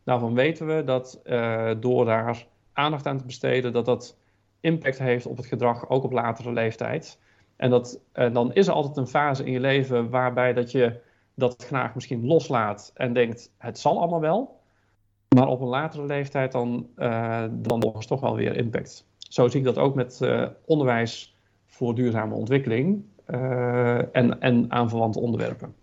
Daarvan 0.10 0.34
weten 0.34 0.68
we 0.68 0.84
dat 0.84 1.22
uh, 1.24 1.72
door 1.80 2.06
daar 2.06 2.46
aandacht 2.74 3.06
aan 3.06 3.18
te 3.18 3.26
besteden, 3.26 3.74
dat 3.74 3.86
dat 3.86 4.18
impact 4.60 5.00
heeft 5.00 5.26
op 5.26 5.38
het 5.38 5.46
gedrag, 5.46 5.90
ook 5.90 6.04
op 6.04 6.12
latere 6.12 6.52
leeftijd. 6.54 7.20
En 7.56 7.70
dat, 7.70 8.02
dan 8.14 8.54
is 8.54 8.68
er 8.68 8.74
altijd 8.74 8.98
een 8.98 9.08
fase 9.08 9.44
in 9.46 9.52
je 9.52 9.60
leven 9.60 10.10
waarbij 10.10 10.54
dat 10.54 10.72
je 10.72 11.00
dat 11.36 11.64
graag 11.68 11.96
misschien 11.96 12.26
loslaat 12.26 12.92
en 12.96 13.14
denkt, 13.14 13.52
het 13.58 13.80
zal 13.80 14.00
allemaal 14.00 14.20
wel. 14.20 14.60
Maar 15.36 15.48
op 15.48 15.62
een 15.62 15.68
latere 15.68 16.06
leeftijd 16.06 16.52
dan, 16.52 16.88
uh, 16.98 17.44
dan 17.52 17.80
toch 18.08 18.22
wel 18.22 18.36
weer 18.36 18.56
impact. 18.56 19.08
Zo 19.18 19.48
zie 19.48 19.60
ik 19.60 19.66
dat 19.66 19.78
ook 19.78 19.96
met 19.96 20.20
uh, 20.22 20.48
onderwijs 20.66 21.36
voor 21.66 21.96
duurzame 21.96 22.36
ontwikkeling 22.36 23.04
uh, 23.28 24.16
en, 24.16 24.40
en 24.40 24.66
aanverwante 24.72 25.20
onderwerpen. 25.20 25.76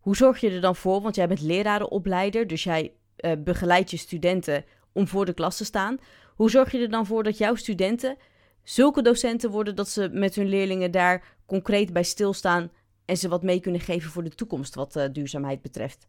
Hoe 0.00 0.16
zorg 0.16 0.40
je 0.40 0.50
er 0.50 0.60
dan 0.60 0.76
voor, 0.76 1.02
want 1.02 1.14
jij 1.14 1.28
bent 1.28 1.40
lerarenopleider, 1.40 2.46
dus 2.46 2.64
jij 2.64 2.92
begeleidt 3.38 3.90
je 3.90 3.96
studenten 3.96 4.64
om 4.92 5.08
voor 5.08 5.24
de 5.24 5.34
klas 5.34 5.56
te 5.56 5.64
staan. 5.64 5.98
Hoe 6.34 6.50
zorg 6.50 6.72
je 6.72 6.78
er 6.78 6.90
dan 6.90 7.06
voor 7.06 7.22
dat 7.22 7.38
jouw 7.38 7.54
studenten 7.54 8.16
zulke 8.62 9.02
docenten 9.02 9.50
worden 9.50 9.76
dat 9.76 9.88
ze 9.88 10.08
met 10.12 10.34
hun 10.34 10.48
leerlingen 10.48 10.90
daar 10.90 11.24
concreet 11.46 11.92
bij 11.92 12.02
stilstaan 12.02 12.70
en 13.04 13.16
ze 13.16 13.28
wat 13.28 13.42
mee 13.42 13.60
kunnen 13.60 13.80
geven 13.80 14.10
voor 14.10 14.24
de 14.24 14.34
toekomst 14.34 14.74
wat 14.74 14.96
uh, 14.96 15.04
duurzaamheid 15.12 15.62
betreft? 15.62 16.08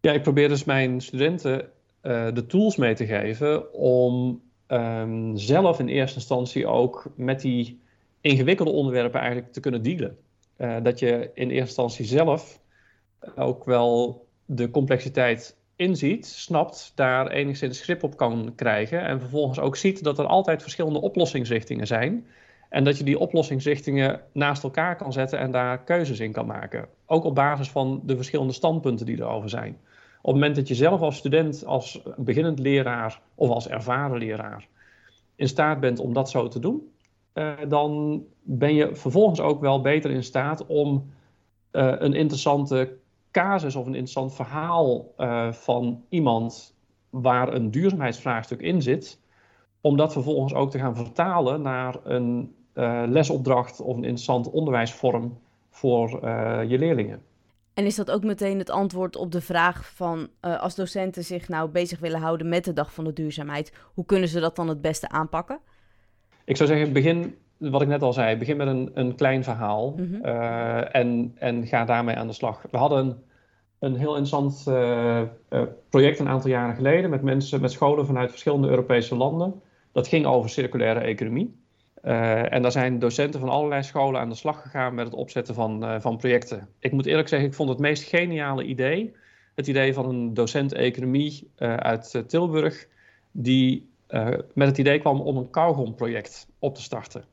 Ja, 0.00 0.12
ik 0.12 0.22
probeer 0.22 0.48
dus 0.48 0.64
mijn 0.64 1.00
studenten 1.00 1.60
uh, 2.02 2.32
de 2.32 2.46
tools 2.46 2.76
mee 2.76 2.94
te 2.94 3.06
geven 3.06 3.72
om 3.72 4.42
um, 4.68 5.36
zelf 5.36 5.78
in 5.78 5.88
eerste 5.88 6.16
instantie 6.16 6.66
ook 6.66 7.04
met 7.16 7.40
die 7.40 7.80
ingewikkelde 8.20 8.70
onderwerpen 8.70 9.20
eigenlijk 9.20 9.52
te 9.52 9.60
kunnen 9.60 9.82
dealen. 9.82 10.16
Dat 10.82 10.98
je 10.98 11.30
in 11.34 11.48
eerste 11.48 11.58
instantie 11.58 12.04
zelf 12.04 12.60
ook 13.36 13.64
wel 13.64 14.22
de 14.44 14.70
complexiteit 14.70 15.56
inziet, 15.76 16.26
snapt, 16.26 16.92
daar 16.94 17.26
enigszins 17.26 17.80
grip 17.80 18.02
op 18.02 18.16
kan 18.16 18.52
krijgen 18.56 19.02
en 19.02 19.20
vervolgens 19.20 19.58
ook 19.58 19.76
ziet 19.76 20.04
dat 20.04 20.18
er 20.18 20.26
altijd 20.26 20.62
verschillende 20.62 21.00
oplossingsrichtingen 21.00 21.86
zijn. 21.86 22.26
En 22.68 22.84
dat 22.84 22.98
je 22.98 23.04
die 23.04 23.18
oplossingsrichtingen 23.18 24.20
naast 24.32 24.62
elkaar 24.62 24.96
kan 24.96 25.12
zetten 25.12 25.38
en 25.38 25.50
daar 25.50 25.84
keuzes 25.84 26.20
in 26.20 26.32
kan 26.32 26.46
maken. 26.46 26.88
Ook 27.06 27.24
op 27.24 27.34
basis 27.34 27.70
van 27.70 28.02
de 28.04 28.16
verschillende 28.16 28.52
standpunten 28.52 29.06
die 29.06 29.20
erover 29.20 29.48
zijn. 29.48 29.76
Op 30.22 30.32
het 30.32 30.34
moment 30.34 30.56
dat 30.56 30.68
je 30.68 30.74
zelf 30.74 31.00
als 31.00 31.16
student, 31.16 31.64
als 31.66 32.02
beginnend 32.16 32.58
leraar 32.58 33.20
of 33.34 33.50
als 33.50 33.68
ervaren 33.68 34.18
leraar 34.18 34.68
in 35.36 35.48
staat 35.48 35.80
bent 35.80 35.98
om 35.98 36.12
dat 36.12 36.30
zo 36.30 36.48
te 36.48 36.58
doen, 36.58 36.92
uh, 37.34 37.52
dan 37.68 38.22
ben 38.42 38.74
je 38.74 38.94
vervolgens 38.94 39.40
ook 39.40 39.60
wel 39.60 39.80
beter 39.80 40.10
in 40.10 40.24
staat 40.24 40.66
om 40.66 41.12
uh, 41.72 41.94
een 41.98 42.14
interessante 42.14 42.96
casus 43.32 43.76
of 43.76 43.86
een 43.86 43.94
interessant 43.94 44.34
verhaal 44.34 45.14
uh, 45.18 45.52
van 45.52 46.04
iemand 46.08 46.74
waar 47.10 47.52
een 47.52 47.70
duurzaamheidsvraagstuk 47.70 48.60
in 48.60 48.82
zit, 48.82 49.20
om 49.80 49.96
dat 49.96 50.12
vervolgens 50.12 50.54
ook 50.54 50.70
te 50.70 50.78
gaan 50.78 50.96
vertalen 50.96 51.62
naar 51.62 51.96
een 52.04 52.54
uh, 52.74 53.02
lesopdracht 53.06 53.80
of 53.80 53.96
een 53.96 54.04
interessant 54.04 54.50
onderwijsvorm 54.50 55.38
voor 55.70 56.20
uh, 56.24 56.60
je 56.68 56.78
leerlingen. 56.78 57.22
En 57.74 57.84
is 57.84 57.94
dat 57.94 58.10
ook 58.10 58.24
meteen 58.24 58.58
het 58.58 58.70
antwoord 58.70 59.16
op 59.16 59.32
de 59.32 59.40
vraag 59.40 59.94
van 59.94 60.28
uh, 60.40 60.60
als 60.60 60.74
docenten 60.74 61.24
zich 61.24 61.48
nou 61.48 61.68
bezig 61.70 61.98
willen 61.98 62.20
houden 62.20 62.48
met 62.48 62.64
de 62.64 62.72
dag 62.72 62.92
van 62.94 63.04
de 63.04 63.12
duurzaamheid, 63.12 63.72
hoe 63.94 64.04
kunnen 64.04 64.28
ze 64.28 64.40
dat 64.40 64.56
dan 64.56 64.68
het 64.68 64.80
beste 64.80 65.08
aanpakken? 65.08 65.58
Ik 66.44 66.56
zou 66.56 66.68
zeggen, 66.68 66.92
begin, 66.92 67.36
wat 67.70 67.82
ik 67.82 67.88
net 67.88 68.02
al 68.02 68.12
zei, 68.12 68.36
begin 68.36 68.56
met 68.56 68.66
een, 68.66 68.90
een 68.94 69.14
klein 69.14 69.44
verhaal 69.44 69.94
mm 69.96 70.14
-hmm. 70.14 70.24
en, 70.84 71.32
en 71.38 71.66
ga 71.66 71.84
daarmee 71.84 72.16
aan 72.16 72.26
de 72.26 72.32
slag. 72.32 72.64
We 72.70 72.76
hadden 72.76 73.06
een, 73.06 73.16
een 73.78 73.96
heel 73.96 74.16
interessant 74.16 74.64
project 75.88 76.18
een 76.18 76.28
aantal 76.28 76.50
jaren 76.50 76.74
geleden 76.74 77.10
met 77.10 77.22
mensen, 77.22 77.60
met 77.60 77.72
scholen 77.72 78.06
vanuit 78.06 78.30
verschillende 78.30 78.68
Europese 78.68 79.16
landen. 79.16 79.62
Dat 79.92 80.08
ging 80.08 80.26
over 80.26 80.50
circulaire 80.50 81.00
economie. 81.00 81.60
Uh, 82.04 82.52
en 82.52 82.62
daar 82.62 82.72
zijn 82.72 82.98
docenten 82.98 83.40
van 83.40 83.48
allerlei 83.48 83.82
scholen 83.82 84.20
aan 84.20 84.28
de 84.28 84.34
slag 84.34 84.62
gegaan 84.62 84.94
met 84.94 85.04
het 85.04 85.14
opzetten 85.14 85.54
van, 85.54 86.00
van 86.00 86.16
projecten. 86.16 86.68
Ik 86.78 86.92
moet 86.92 87.06
eerlijk 87.06 87.28
zeggen, 87.28 87.48
ik 87.48 87.54
vond 87.54 87.68
het 87.68 87.78
meest 87.78 88.02
geniale 88.02 88.64
idee 88.64 89.14
het 89.54 89.66
idee 89.66 89.94
van 89.94 90.08
een 90.08 90.34
docent 90.34 90.72
economie 90.72 91.50
uit 91.58 92.24
Tilburg, 92.26 92.86
die 93.30 93.90
met 94.54 94.68
het 94.68 94.78
idee 94.78 94.98
kwam 94.98 95.20
om 95.20 95.36
een 95.36 95.50
kauwgomproject 95.50 96.46
op 96.58 96.74
te 96.74 96.82
starten. 96.82 97.24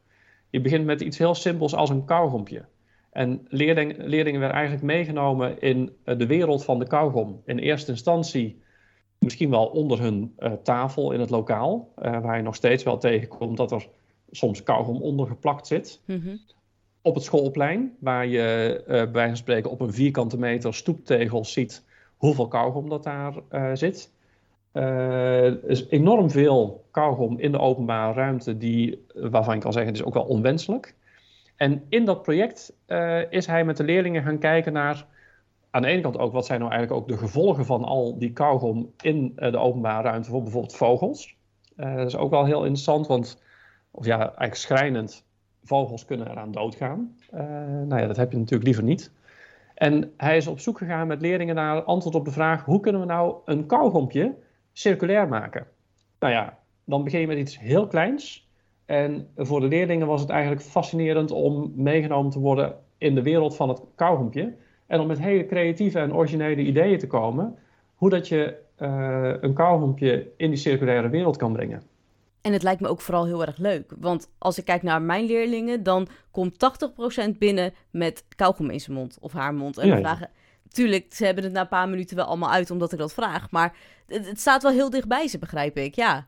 Je 0.50 0.62
begint 0.62 0.86
met 0.86 1.02
iets 1.02 1.18
heel 1.18 1.36
simpels 1.36 1.76
als 1.76 1.90
een 1.90 2.06
kauwgompje. 2.06 2.66
En 3.12 3.46
leerling, 3.48 3.98
leerlingen 3.98 4.40
werden 4.40 4.58
eigenlijk 4.58 4.88
meegenomen 4.88 5.62
in 5.62 5.92
de 6.04 6.26
wereld 6.26 6.64
van 6.64 6.80
de 6.80 6.88
kauwgom. 6.88 7.42
In 7.46 7.58
eerste 7.58 7.92
instantie 7.92 8.62
misschien 9.18 9.50
wel 9.50 9.66
onder 9.66 10.02
hun 10.02 10.36
tafel 10.64 11.12
in 11.12 11.20
het 11.20 11.30
lokaal, 11.30 11.92
waar 11.96 12.38
je 12.38 12.44
nog 12.44 12.56
steeds 12.56 12.84
wel 12.84 12.98
tegenkomt 12.98 13.58
dat 13.58 13.72
er 13.72 13.88
soms 14.32 14.64
kauwgom 14.64 15.02
ondergeplakt 15.02 15.68
zit. 15.68 16.02
Mm 16.06 16.22
-hmm. 16.22 16.40
Op 17.02 17.16
het 17.16 17.24
schoolplein, 17.24 17.96
waar 18.00 18.28
je 18.28 18.78
uh, 18.82 18.86
bij 18.88 19.12
wijze 19.12 19.28
van 19.28 19.38
spreken 19.38 19.72
op 19.72 19.82
een 19.82 19.94
vierkante 19.94 20.38
meter 20.38 20.74
stoeptegels 20.74 21.54
ziet 21.54 21.86
hoeveel 22.18 22.48
kauwgom 22.48 22.90
dat 22.90 23.04
daar 23.04 23.34
zit. 23.78 24.12
Er 24.72 25.70
is 25.70 25.88
enorm 25.88 26.30
veel 26.30 26.86
kauwgom 26.92 27.40
in 27.40 27.52
de 27.52 27.60
openbare 27.60 28.14
ruimte, 28.14 28.58
die, 28.58 29.06
waarvan 29.14 29.54
ik 29.54 29.60
kan 29.60 29.74
zeggen, 29.74 29.92
het 29.92 30.02
is 30.02 30.08
ook 30.08 30.14
wel 30.14 30.24
onwenselijk. 30.24 30.96
En 31.56 31.84
in 31.90 32.06
dat 32.06 32.22
project 32.22 32.74
is 33.30 33.46
hij 33.46 33.66
met 33.66 33.78
de 33.78 33.84
leerlingen 33.84 34.24
gaan 34.24 34.40
kijken 34.40 34.74
naar, 34.74 35.06
aan 35.70 35.82
de 35.82 35.88
ene 35.88 36.02
kant 36.02 36.18
ook, 36.18 36.34
wat 36.34 36.46
zijn 36.46 36.60
nou 36.60 36.72
eigenlijk 36.72 37.02
ook 37.02 37.08
de 37.10 37.18
gevolgen 37.18 37.66
van 37.66 37.84
al 37.84 38.18
die 38.18 38.34
kauwgom 38.34 38.94
in 39.02 39.34
de 39.36 39.58
openbare 39.58 40.08
ruimte 40.08 40.30
voor 40.30 40.42
bijvoorbeeld 40.42 40.76
vogels. 40.76 41.38
dat 41.76 42.08
is 42.08 42.18
ook 42.18 42.30
wel 42.30 42.46
heel 42.46 42.62
interessant, 42.62 43.08
want 43.08 43.42
of 43.92 44.06
ja, 44.06 44.18
eigenlijk 44.18 44.56
schrijnend, 44.56 45.26
vogels 45.64 46.06
kunnen 46.06 46.30
eraan 46.30 46.52
doodgaan. 46.52 47.16
Uh, 47.34 47.40
nou 47.86 48.02
ja, 48.02 48.08
dat 48.08 48.18
heb 48.18 48.32
je 48.32 48.38
natuurlijk 48.38 48.66
liever 48.66 48.84
niet. 48.84 49.12
En 49.76 50.14
hij 50.18 50.38
is 50.38 50.48
op 50.48 50.60
zoek 50.60 50.78
gegaan 50.78 51.08
met 51.08 51.22
leerlingen 51.22 51.56
naar 51.56 51.84
antwoord 51.84 52.16
op 52.16 52.26
de 52.26 52.32
vraag: 52.32 52.66
hoe 52.66 52.80
kunnen 52.80 53.02
we 53.02 53.08
nou 53.08 53.36
een 53.46 53.66
kauwgompje 53.66 54.36
circulair 54.80 55.28
maken? 55.28 55.68
Nou 56.20 56.34
ja, 56.34 56.58
dan 56.84 57.04
begin 57.04 57.20
je 57.20 57.28
met 57.28 57.38
iets 57.38 57.60
heel 57.60 57.88
kleins. 57.88 58.48
En 58.86 59.28
voor 59.38 59.60
de 59.60 59.68
leerlingen 59.68 60.08
was 60.08 60.22
het 60.22 60.30
eigenlijk 60.30 60.62
fascinerend 60.62 61.32
om 61.32 61.72
meegenomen 61.76 62.32
te 62.32 62.40
worden 62.40 62.76
in 62.98 63.16
de 63.16 63.22
wereld 63.22 63.56
van 63.56 63.70
het 63.70 63.82
kauwgompje. 63.96 64.54
En 64.88 65.00
om 65.00 65.08
met 65.08 65.20
hele 65.20 65.46
creatieve 65.46 66.00
en 66.00 66.14
originele 66.14 66.62
ideeën 66.62 67.00
te 67.00 67.08
komen 67.08 67.58
hoe 67.96 68.10
dat 68.10 68.28
je 68.28 68.56
uh, 68.78 69.34
een 69.40 69.54
kauwgompje 69.54 70.32
in 70.38 70.50
die 70.50 70.60
circulaire 70.60 71.10
wereld 71.10 71.38
kan 71.38 71.54
brengen. 71.54 71.82
En 72.42 72.54
het 72.54 72.64
lijkt 72.64 72.82
me 72.82 72.88
ook 72.88 73.02
vooral 73.02 73.26
heel 73.26 73.46
erg 73.46 73.58
leuk. 73.58 73.94
Want 74.00 74.32
als 74.38 74.58
ik 74.58 74.66
kijk 74.66 74.84
naar 74.84 75.02
mijn 75.02 75.26
leerlingen, 75.26 75.84
dan 75.84 76.08
komt 76.32 76.54
80% 77.34 77.38
binnen 77.38 77.74
met 77.92 78.26
kauwgom 78.36 78.70
in 78.70 78.80
zijn 78.80 78.98
mond 78.98 79.18
of 79.22 79.34
haar 79.34 79.54
mond. 79.54 79.78
En 79.78 79.88
ja, 79.88 79.94
dan 79.94 80.02
vragen. 80.02 80.30
Tuurlijk, 80.72 81.14
ze 81.14 81.26
hebben 81.26 81.44
het 81.44 81.54
na 81.54 81.62
een 81.62 81.68
paar 81.68 81.90
minuten 81.90 82.16
wel 82.16 82.26
allemaal 82.26 82.52
uit 82.52 82.72
omdat 82.72 82.92
ik 82.92 83.00
dat 83.00 83.14
vraag. 83.14 83.52
Maar 83.52 83.76
het, 84.08 84.40
staat 84.40 84.64
wel 84.64 84.72
heel 84.72 84.90
dichtbij 84.90 85.28
ze, 85.28 85.40
begrijp 85.40 85.78
ik. 85.78 85.96
Ja. 85.96 86.28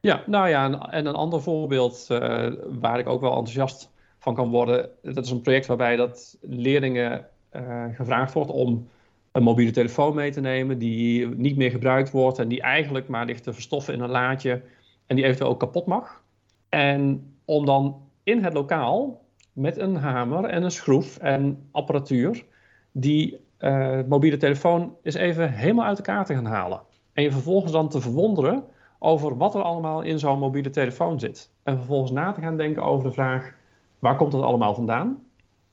Ja, 0.00 0.22
nou 0.26 0.48
ja, 0.48 0.64
en, 0.64 0.80
en 0.80 1.06
een 1.06 1.14
ander 1.14 1.42
voorbeeld 1.42 2.06
uh, 2.10 2.52
waar 2.68 2.98
ik 2.98 3.08
ook 3.08 3.20
wel 3.20 3.36
enthousiast 3.36 3.90
van 4.18 4.34
kan 4.34 4.48
worden. 4.48 4.90
Dat 5.02 5.24
is 5.24 5.30
een 5.30 5.40
project 5.40 5.66
waarbij 5.66 5.96
dat 5.96 6.36
leerlingen 6.40 7.26
uh, 7.52 7.84
gevraagd 7.94 8.32
wordt 8.32 8.50
om 8.50 8.88
een 9.32 9.42
mobiele 9.42 9.70
telefoon 9.70 10.14
mee 10.14 10.30
te 10.30 10.40
nemen 10.40 10.78
die 10.78 11.28
niet 11.28 11.56
meer 11.56 11.70
gebruikt 11.70 12.10
wordt 12.10 12.38
en 12.38 12.48
die 12.48 12.60
eigenlijk 12.60 13.08
maar 13.08 13.26
ligt 13.26 13.42
te 13.42 13.52
verstoffen 13.52 13.94
in 13.94 14.00
een 14.00 14.10
laadje 14.10 14.62
en 15.06 15.16
die 15.16 15.24
eventueel 15.24 15.50
ook 15.50 15.60
kapot 15.60 15.86
mag. 15.86 16.22
En 16.68 17.34
om 17.44 17.66
dan 17.66 18.02
in 18.22 18.44
het 18.44 18.52
lokaal 18.52 19.24
met 19.52 19.78
een 19.78 19.96
hamer 19.96 20.44
en 20.44 20.62
een 20.62 20.70
schroef 20.70 21.16
en 21.18 21.68
apparatuur 21.70 22.44
die 22.92 23.43
uh, 23.60 23.98
mobiele 24.08 24.36
telefoon 24.36 24.96
eens 25.02 25.14
even 25.14 25.52
helemaal 25.52 25.84
uit 25.84 25.98
elkaar 25.98 26.24
te 26.24 26.34
gaan 26.34 26.44
halen. 26.44 26.80
En 27.12 27.22
je 27.22 27.30
vervolgens 27.30 27.72
dan 27.72 27.88
te 27.88 28.00
verwonderen 28.00 28.64
over 28.98 29.36
wat 29.36 29.54
er 29.54 29.62
allemaal 29.62 30.02
in 30.02 30.18
zo'n 30.18 30.38
mobiele 30.38 30.70
telefoon 30.70 31.20
zit. 31.20 31.50
En 31.62 31.76
vervolgens 31.76 32.10
na 32.10 32.32
te 32.32 32.40
gaan 32.40 32.56
denken 32.56 32.82
over 32.82 33.08
de 33.08 33.14
vraag: 33.14 33.54
waar 33.98 34.16
komt 34.16 34.32
dat 34.32 34.42
allemaal 34.42 34.74
vandaan? 34.74 35.22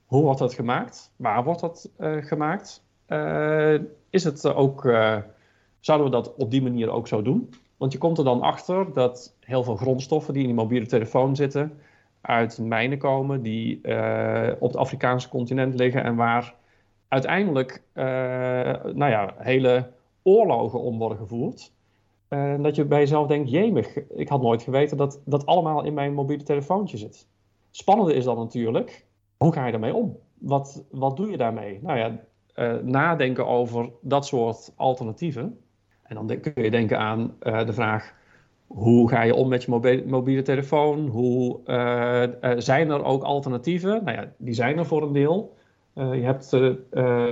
Hoe 0.06 0.22
wordt 0.22 0.38
dat 0.38 0.54
gemaakt? 0.54 1.12
Waar 1.16 1.44
wordt 1.44 1.60
dat 1.60 1.90
uh, 2.00 2.24
gemaakt? 2.24 2.84
Uh, 3.08 3.74
is 4.10 4.24
het 4.24 4.54
ook, 4.54 4.82
zouden 5.80 6.06
we 6.06 6.12
dat 6.12 6.34
op 6.34 6.50
die 6.50 6.62
manier 6.62 6.90
ook 6.90 7.08
zo 7.08 7.22
doen? 7.22 7.50
Want 7.76 7.92
je 7.92 7.98
komt 7.98 8.18
er 8.18 8.24
dan 8.24 8.42
achter 8.42 8.92
dat 8.92 9.36
heel 9.40 9.64
veel 9.64 9.76
grondstoffen 9.76 10.32
die 10.32 10.42
in 10.42 10.48
die 10.48 10.58
mobiele 10.58 10.86
telefoon 10.86 11.36
zitten, 11.36 11.72
uit 12.20 12.58
mijnen 12.58 12.98
komen 12.98 13.42
die 13.42 13.76
op 14.58 14.68
het 14.68 14.76
Afrikaanse 14.76 15.28
continent 15.28 15.74
liggen 15.74 16.04
en 16.04 16.16
waar 16.16 16.54
uiteindelijk 17.12 17.82
uh, 17.94 18.04
nou 18.94 19.10
ja, 19.10 19.34
hele 19.38 19.90
oorlogen 20.22 20.80
om 20.80 20.98
worden 20.98 21.18
gevoerd. 21.18 21.72
Uh, 22.28 22.54
dat 22.62 22.76
je 22.76 22.84
bij 22.84 22.98
jezelf 22.98 23.26
denkt, 23.26 23.50
jemig, 23.50 23.96
ik 23.96 24.28
had 24.28 24.42
nooit 24.42 24.62
geweten 24.62 24.96
dat 24.96 25.20
dat 25.24 25.46
allemaal 25.46 25.84
in 25.84 25.94
mijn 25.94 26.14
mobiele 26.14 26.42
telefoontje 26.42 26.96
zit. 26.96 27.26
Spannende 27.70 28.14
is 28.14 28.24
dan 28.24 28.36
natuurlijk, 28.36 29.04
hoe 29.36 29.52
ga 29.52 29.64
je 29.66 29.70
daarmee 29.70 29.94
om? 29.94 30.16
Wat, 30.38 30.84
wat 30.90 31.16
doe 31.16 31.30
je 31.30 31.36
daarmee? 31.36 31.78
Nou 31.82 31.98
ja, 31.98 32.20
nadenken 32.82 33.46
over 33.46 33.90
dat 34.00 34.26
soort 34.26 34.72
alternatieven. 34.76 35.58
En 36.02 36.14
dan 36.14 36.40
kun 36.40 36.62
je 36.62 36.70
denken 36.70 36.98
aan 36.98 37.34
de 37.38 37.72
vraag: 37.72 38.14
Hoe 38.66 39.08
ga 39.08 39.22
je 39.22 39.34
om 39.34 39.48
met 39.48 39.62
je 39.62 40.02
mobiele, 40.06 40.42
telefoon? 40.42 41.06
Hoe 41.06 41.60
zijn 42.58 42.90
er 42.90 43.04
ook 43.04 43.22
alternatieven? 43.22 44.04
Nou 44.04 44.16
ja, 44.16 44.32
die 44.36 44.54
zijn 44.54 44.78
er 44.78 44.86
voor 44.86 45.02
een 45.02 45.12
deel. 45.12 45.54
Je 45.94 46.22
hebt 46.22 46.52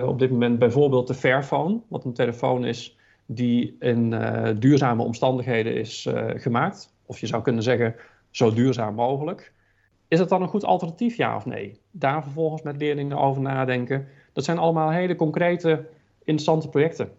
op 0.02 0.18
dit 0.18 0.30
moment 0.30 0.58
bijvoorbeeld 0.58 1.06
de 1.06 1.14
Fairphone, 1.14 1.80
wat 1.88 2.04
een 2.04 2.12
telefoon 2.12 2.64
is 2.64 2.96
die 3.26 3.76
in 3.80 4.10
duurzame 4.58 5.02
omstandigheden 5.02 5.74
is 5.74 6.08
gemaakt. 6.34 6.94
Of 7.06 7.18
je 7.18 7.26
zou 7.26 7.42
kunnen 7.42 7.62
zeggen, 7.62 7.94
zo 8.30 8.52
duurzaam 8.52 8.94
mogelijk. 8.94 9.52
Is 10.08 10.18
het 10.18 10.28
dan 10.28 10.42
een 10.42 10.48
goed 10.48 10.64
alternatief, 10.64 11.16
ja 11.16 11.36
of 11.36 11.46
nee? 11.46 11.80
Daar 11.90 12.22
vervolgens 12.22 12.62
met 12.62 12.76
leerlingen 12.76 13.18
over 13.18 13.42
nadenken. 13.42 14.08
Dat 14.32 14.44
zijn 14.44 14.58
allemaal 14.58 14.90
hele 14.90 15.16
concrete, 15.16 15.86
interessante 16.18 16.68
projecten. 16.68 17.12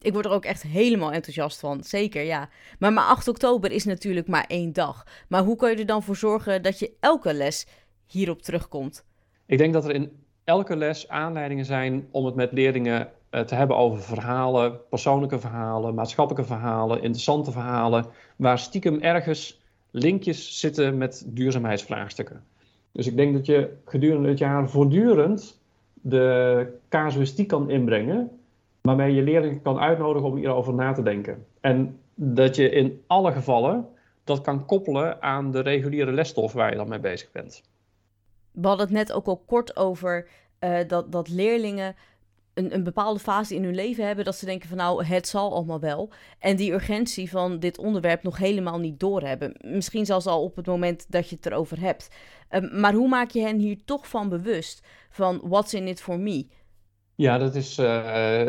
Ik 0.00 0.12
word 0.12 0.24
er 0.24 0.30
ook 0.30 0.44
echt 0.44 0.62
helemaal 0.62 1.12
enthousiast 1.12 1.60
van, 1.60 1.84
zeker 1.84 2.22
ja. 2.22 2.48
Maar, 2.78 2.92
maar 2.92 3.04
8 3.04 3.28
oktober 3.28 3.72
is 3.72 3.84
natuurlijk 3.84 4.28
maar 4.28 4.44
één 4.48 4.72
dag. 4.72 5.06
Maar 5.28 5.42
hoe 5.42 5.56
kan 5.56 5.70
je 5.70 5.76
er 5.76 5.86
dan 5.86 6.02
voor 6.02 6.16
zorgen 6.16 6.62
dat 6.62 6.78
je 6.78 6.92
elke 7.00 7.34
les 7.34 7.66
hierop 8.06 8.42
terugkomt? 8.42 9.04
Ik 9.46 9.58
denk 9.58 9.72
dat 9.72 9.84
er 9.84 9.94
in 9.94 10.12
elke 10.50 10.76
les 10.76 11.08
aanleidingen 11.08 11.64
zijn 11.64 12.08
om 12.10 12.24
het 12.24 12.34
met 12.34 12.52
leerlingen 12.52 13.08
eh, 13.30 13.40
te 13.40 13.54
hebben 13.54 13.76
over 13.76 14.02
verhalen, 14.02 14.88
persoonlijke 14.88 15.38
verhalen, 15.38 15.94
maatschappelijke 15.94 16.48
verhalen, 16.48 17.02
interessante 17.02 17.52
verhalen, 17.52 18.06
waar 18.36 18.58
stiekem 18.58 19.00
ergens 19.00 19.60
linkjes 19.90 20.60
zitten 20.60 20.98
met 20.98 21.24
duurzaamheidsvraagstukken. 21.26 22.42
Dus 22.92 23.06
ik 23.06 23.16
denk 23.16 23.34
dat 23.34 23.46
je 23.46 23.76
gedurende 23.84 24.28
het 24.28 24.38
jaar 24.38 24.68
voortdurend 24.68 25.60
de 25.94 26.66
casuïstiek 26.88 27.48
kan 27.48 27.70
inbrengen, 27.70 28.30
waarmee 28.80 29.14
je 29.14 29.22
leerlingen 29.22 29.62
kan 29.62 29.78
uitnodigen 29.78 30.28
om 30.28 30.36
hierover 30.36 30.74
na 30.74 30.92
te 30.92 31.02
denken. 31.02 31.46
En 31.60 31.98
dat 32.14 32.56
je 32.56 32.70
in 32.70 33.02
alle 33.06 33.32
gevallen 33.32 33.88
dat 34.24 34.40
kan 34.40 34.66
koppelen 34.66 35.22
aan 35.22 35.50
de 35.50 35.60
reguliere 35.60 36.12
lesstof 36.12 36.52
waar 36.52 36.70
je 36.70 36.76
dan 36.76 36.88
mee 36.88 36.98
bezig 36.98 37.32
bent. 37.32 37.62
We 38.60 38.66
hadden 38.66 38.86
het 38.86 38.94
net 38.94 39.12
ook 39.12 39.26
al 39.26 39.42
kort 39.46 39.76
over 39.76 40.28
uh, 40.60 40.78
dat, 40.86 41.12
dat 41.12 41.28
leerlingen 41.28 41.94
een, 42.54 42.74
een 42.74 42.84
bepaalde 42.84 43.20
fase 43.20 43.54
in 43.54 43.64
hun 43.64 43.74
leven 43.74 44.06
hebben 44.06 44.24
dat 44.24 44.36
ze 44.36 44.44
denken 44.44 44.68
van 44.68 44.76
nou, 44.76 45.04
het 45.04 45.28
zal 45.28 45.52
allemaal 45.52 45.80
wel. 45.80 46.10
En 46.38 46.56
die 46.56 46.72
urgentie 46.72 47.30
van 47.30 47.58
dit 47.58 47.78
onderwerp 47.78 48.22
nog 48.22 48.38
helemaal 48.38 48.78
niet 48.78 49.00
doorhebben. 49.00 49.54
Misschien 49.60 50.06
zelfs 50.06 50.26
al 50.26 50.42
op 50.42 50.56
het 50.56 50.66
moment 50.66 51.06
dat 51.08 51.28
je 51.28 51.36
het 51.36 51.46
erover 51.46 51.80
hebt. 51.80 52.10
Ehm, 52.48 52.80
maar 52.80 52.94
hoe 52.94 53.08
maak 53.08 53.30
je 53.30 53.40
hen 53.40 53.58
hier 53.58 53.84
toch 53.84 54.08
van 54.08 54.28
bewust 54.28 54.86
van 55.10 55.40
what's 55.42 55.74
in 55.74 55.88
it 55.88 56.02
for 56.02 56.18
me? 56.18 56.46
Ja, 57.14 57.38
dat 57.38 57.54
is 57.54 57.78
uh, 57.78 58.48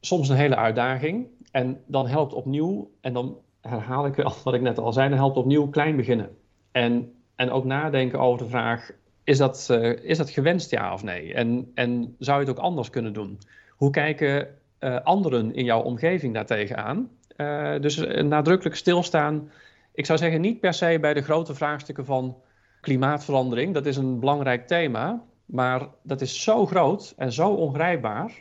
soms 0.00 0.28
een 0.28 0.36
hele 0.36 0.56
uitdaging. 0.56 1.26
En 1.50 1.80
dan 1.86 2.06
helpt 2.06 2.32
opnieuw, 2.32 2.90
en 3.00 3.12
dan 3.12 3.38
herhaal 3.60 4.06
ik 4.06 4.14
wat 4.44 4.54
ik 4.54 4.60
net 4.60 4.78
al 4.78 4.92
zei, 4.92 5.08
dan 5.08 5.18
helpt 5.18 5.36
opnieuw 5.36 5.68
klein 5.68 5.96
beginnen. 5.96 6.36
En, 6.72 7.12
en 7.36 7.50
ook 7.50 7.64
nadenken 7.64 8.18
over 8.18 8.38
de 8.38 8.50
vraag, 8.50 8.90
is 9.28 9.38
dat, 9.38 9.68
uh, 9.70 9.96
is 10.02 10.18
dat 10.18 10.30
gewenst, 10.30 10.70
ja 10.70 10.92
of 10.92 11.02
nee? 11.02 11.34
En, 11.34 11.70
en 11.74 12.16
zou 12.18 12.40
je 12.40 12.46
het 12.46 12.58
ook 12.58 12.64
anders 12.64 12.90
kunnen 12.90 13.12
doen? 13.12 13.38
Hoe 13.70 13.90
kijken 13.90 14.48
uh, 14.80 15.00
anderen 15.02 15.54
in 15.54 15.64
jouw 15.64 15.82
omgeving 15.82 16.34
daartegen 16.34 16.76
aan? 16.76 17.10
Uh, 17.36 17.80
dus 17.80 17.96
nadrukkelijk 18.22 18.76
stilstaan. 18.76 19.50
Ik 19.94 20.06
zou 20.06 20.18
zeggen, 20.18 20.40
niet 20.40 20.60
per 20.60 20.74
se 20.74 20.98
bij 21.00 21.14
de 21.14 21.22
grote 21.22 21.54
vraagstukken 21.54 22.04
van 22.04 22.36
klimaatverandering. 22.80 23.74
Dat 23.74 23.86
is 23.86 23.96
een 23.96 24.18
belangrijk 24.20 24.66
thema. 24.66 25.22
Maar 25.44 25.86
dat 26.02 26.20
is 26.20 26.42
zo 26.42 26.66
groot 26.66 27.14
en 27.16 27.32
zo 27.32 27.48
ongrijpbaar. 27.48 28.32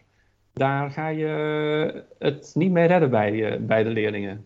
Daar 0.54 0.92
ga 0.92 1.08
je 1.08 2.06
het 2.20 2.52
niet 2.54 2.72
mee 2.72 2.88
redden 2.88 3.10
bij, 3.10 3.60
bij 3.62 3.84
de 3.84 3.90
leerlingen. 3.90 4.44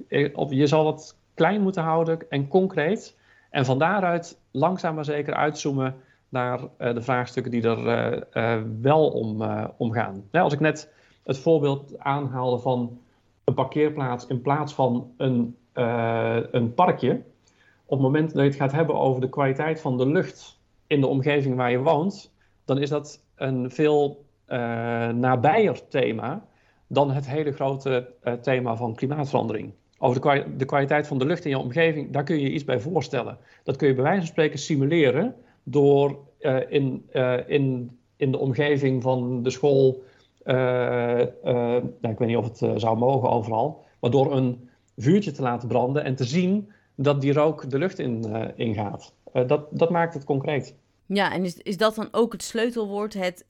Je 0.49 0.67
zal 0.67 0.87
het 0.87 1.15
klein 1.33 1.61
moeten 1.61 1.83
houden 1.83 2.19
en 2.29 2.47
concreet. 2.47 3.17
En 3.49 3.65
van 3.65 3.79
daaruit 3.79 4.39
langzaam 4.51 4.95
maar 4.95 5.05
zeker 5.05 5.33
uitzoomen 5.33 5.95
naar 6.31 6.59
uh, 6.59 6.93
de 6.93 7.01
vraagstukken 7.01 7.51
die 7.51 7.63
er 7.63 8.13
uh, 8.13 8.21
uh, 8.33 8.63
wel 8.81 9.09
om, 9.77 9.91
gaan. 9.91 10.23
als 10.31 10.53
ik 10.53 10.59
net 10.59 10.93
het 11.23 11.37
voorbeeld 11.37 11.99
aanhaalde 11.99 12.59
van 12.59 12.99
een 13.43 13.53
parkeerplaats 13.53 14.27
in 14.27 14.41
plaats 14.41 14.73
van 14.73 15.11
een, 15.17 15.57
een 16.51 16.73
parkje. 16.73 17.21
Op 17.85 17.97
het 17.97 18.07
moment 18.07 18.33
dat 18.33 18.41
je 18.41 18.47
het 18.47 18.59
gaat 18.59 18.71
hebben 18.71 18.99
over 18.99 19.21
de 19.21 19.29
kwaliteit 19.29 19.81
van 19.81 19.97
de 19.97 20.07
lucht 20.07 20.59
in 20.87 21.01
de 21.01 21.07
omgeving 21.07 21.55
waar 21.55 21.71
je 21.71 21.79
woont, 21.79 22.33
dan 22.65 22.77
is 22.77 22.89
dat 22.89 23.23
een 23.35 23.71
veel 23.71 24.25
nabijer 25.13 25.87
thema 25.87 26.45
dan 26.87 27.11
het 27.11 27.27
hele 27.27 27.51
grote 27.51 28.13
thema 28.41 28.75
van 28.75 28.95
klimaatverandering. 28.95 29.73
Over 29.97 30.21
de, 30.21 30.55
de 30.57 30.65
kwaliteit 30.65 31.07
van 31.07 31.17
de 31.17 31.25
lucht 31.25 31.45
in 31.45 31.49
je 31.49 31.57
omgeving, 31.57 32.11
daar 32.11 32.23
kun 32.23 32.35
je 32.35 32.41
je 32.41 32.51
iets 32.51 32.63
bij 32.63 32.79
voorstellen. 32.79 33.37
Dat 33.63 33.75
kun 33.75 33.87
je 33.87 33.93
bij 33.93 34.03
wijze 34.03 34.19
van 34.19 34.27
spreken 34.27 34.59
simuleren 34.59 35.35
door 35.63 36.19
uh, 36.41 36.71
in, 36.71 37.05
uh, 37.13 37.49
in, 37.49 37.97
in 38.15 38.31
de 38.31 38.37
omgeving 38.37 39.01
van 39.01 39.43
de 39.43 39.49
school, 39.49 40.03
uh, 40.45 40.55
nou, 41.43 41.91
ik 42.01 42.17
weet 42.17 42.27
niet 42.27 42.37
of 42.37 42.59
het 42.59 42.81
zou 42.81 42.97
mogen 42.97 43.29
overal, 43.29 43.85
maar 43.99 44.11
door 44.11 44.35
een 44.35 44.69
vuurtje 44.97 45.31
te 45.31 45.41
laten 45.41 45.67
branden 45.67 46.03
en 46.03 46.15
te 46.15 46.23
zien 46.23 46.71
dat 46.95 47.21
die 47.21 47.33
rook 47.33 47.69
de 47.69 47.77
lucht 47.77 47.99
in, 47.99 48.25
ingaat. 48.55 49.13
dat, 49.31 49.67
dat 49.71 49.89
maakt 49.89 50.13
het 50.13 50.23
concreet. 50.23 50.75
Ja, 51.05 51.33
en 51.33 51.43
is, 51.43 51.57
is 51.57 51.77
dat 51.77 51.95
dan 51.95 52.07
ook 52.11 52.31
het 52.31 52.43
sleutelwoord, 52.43 53.13
het 53.13 53.45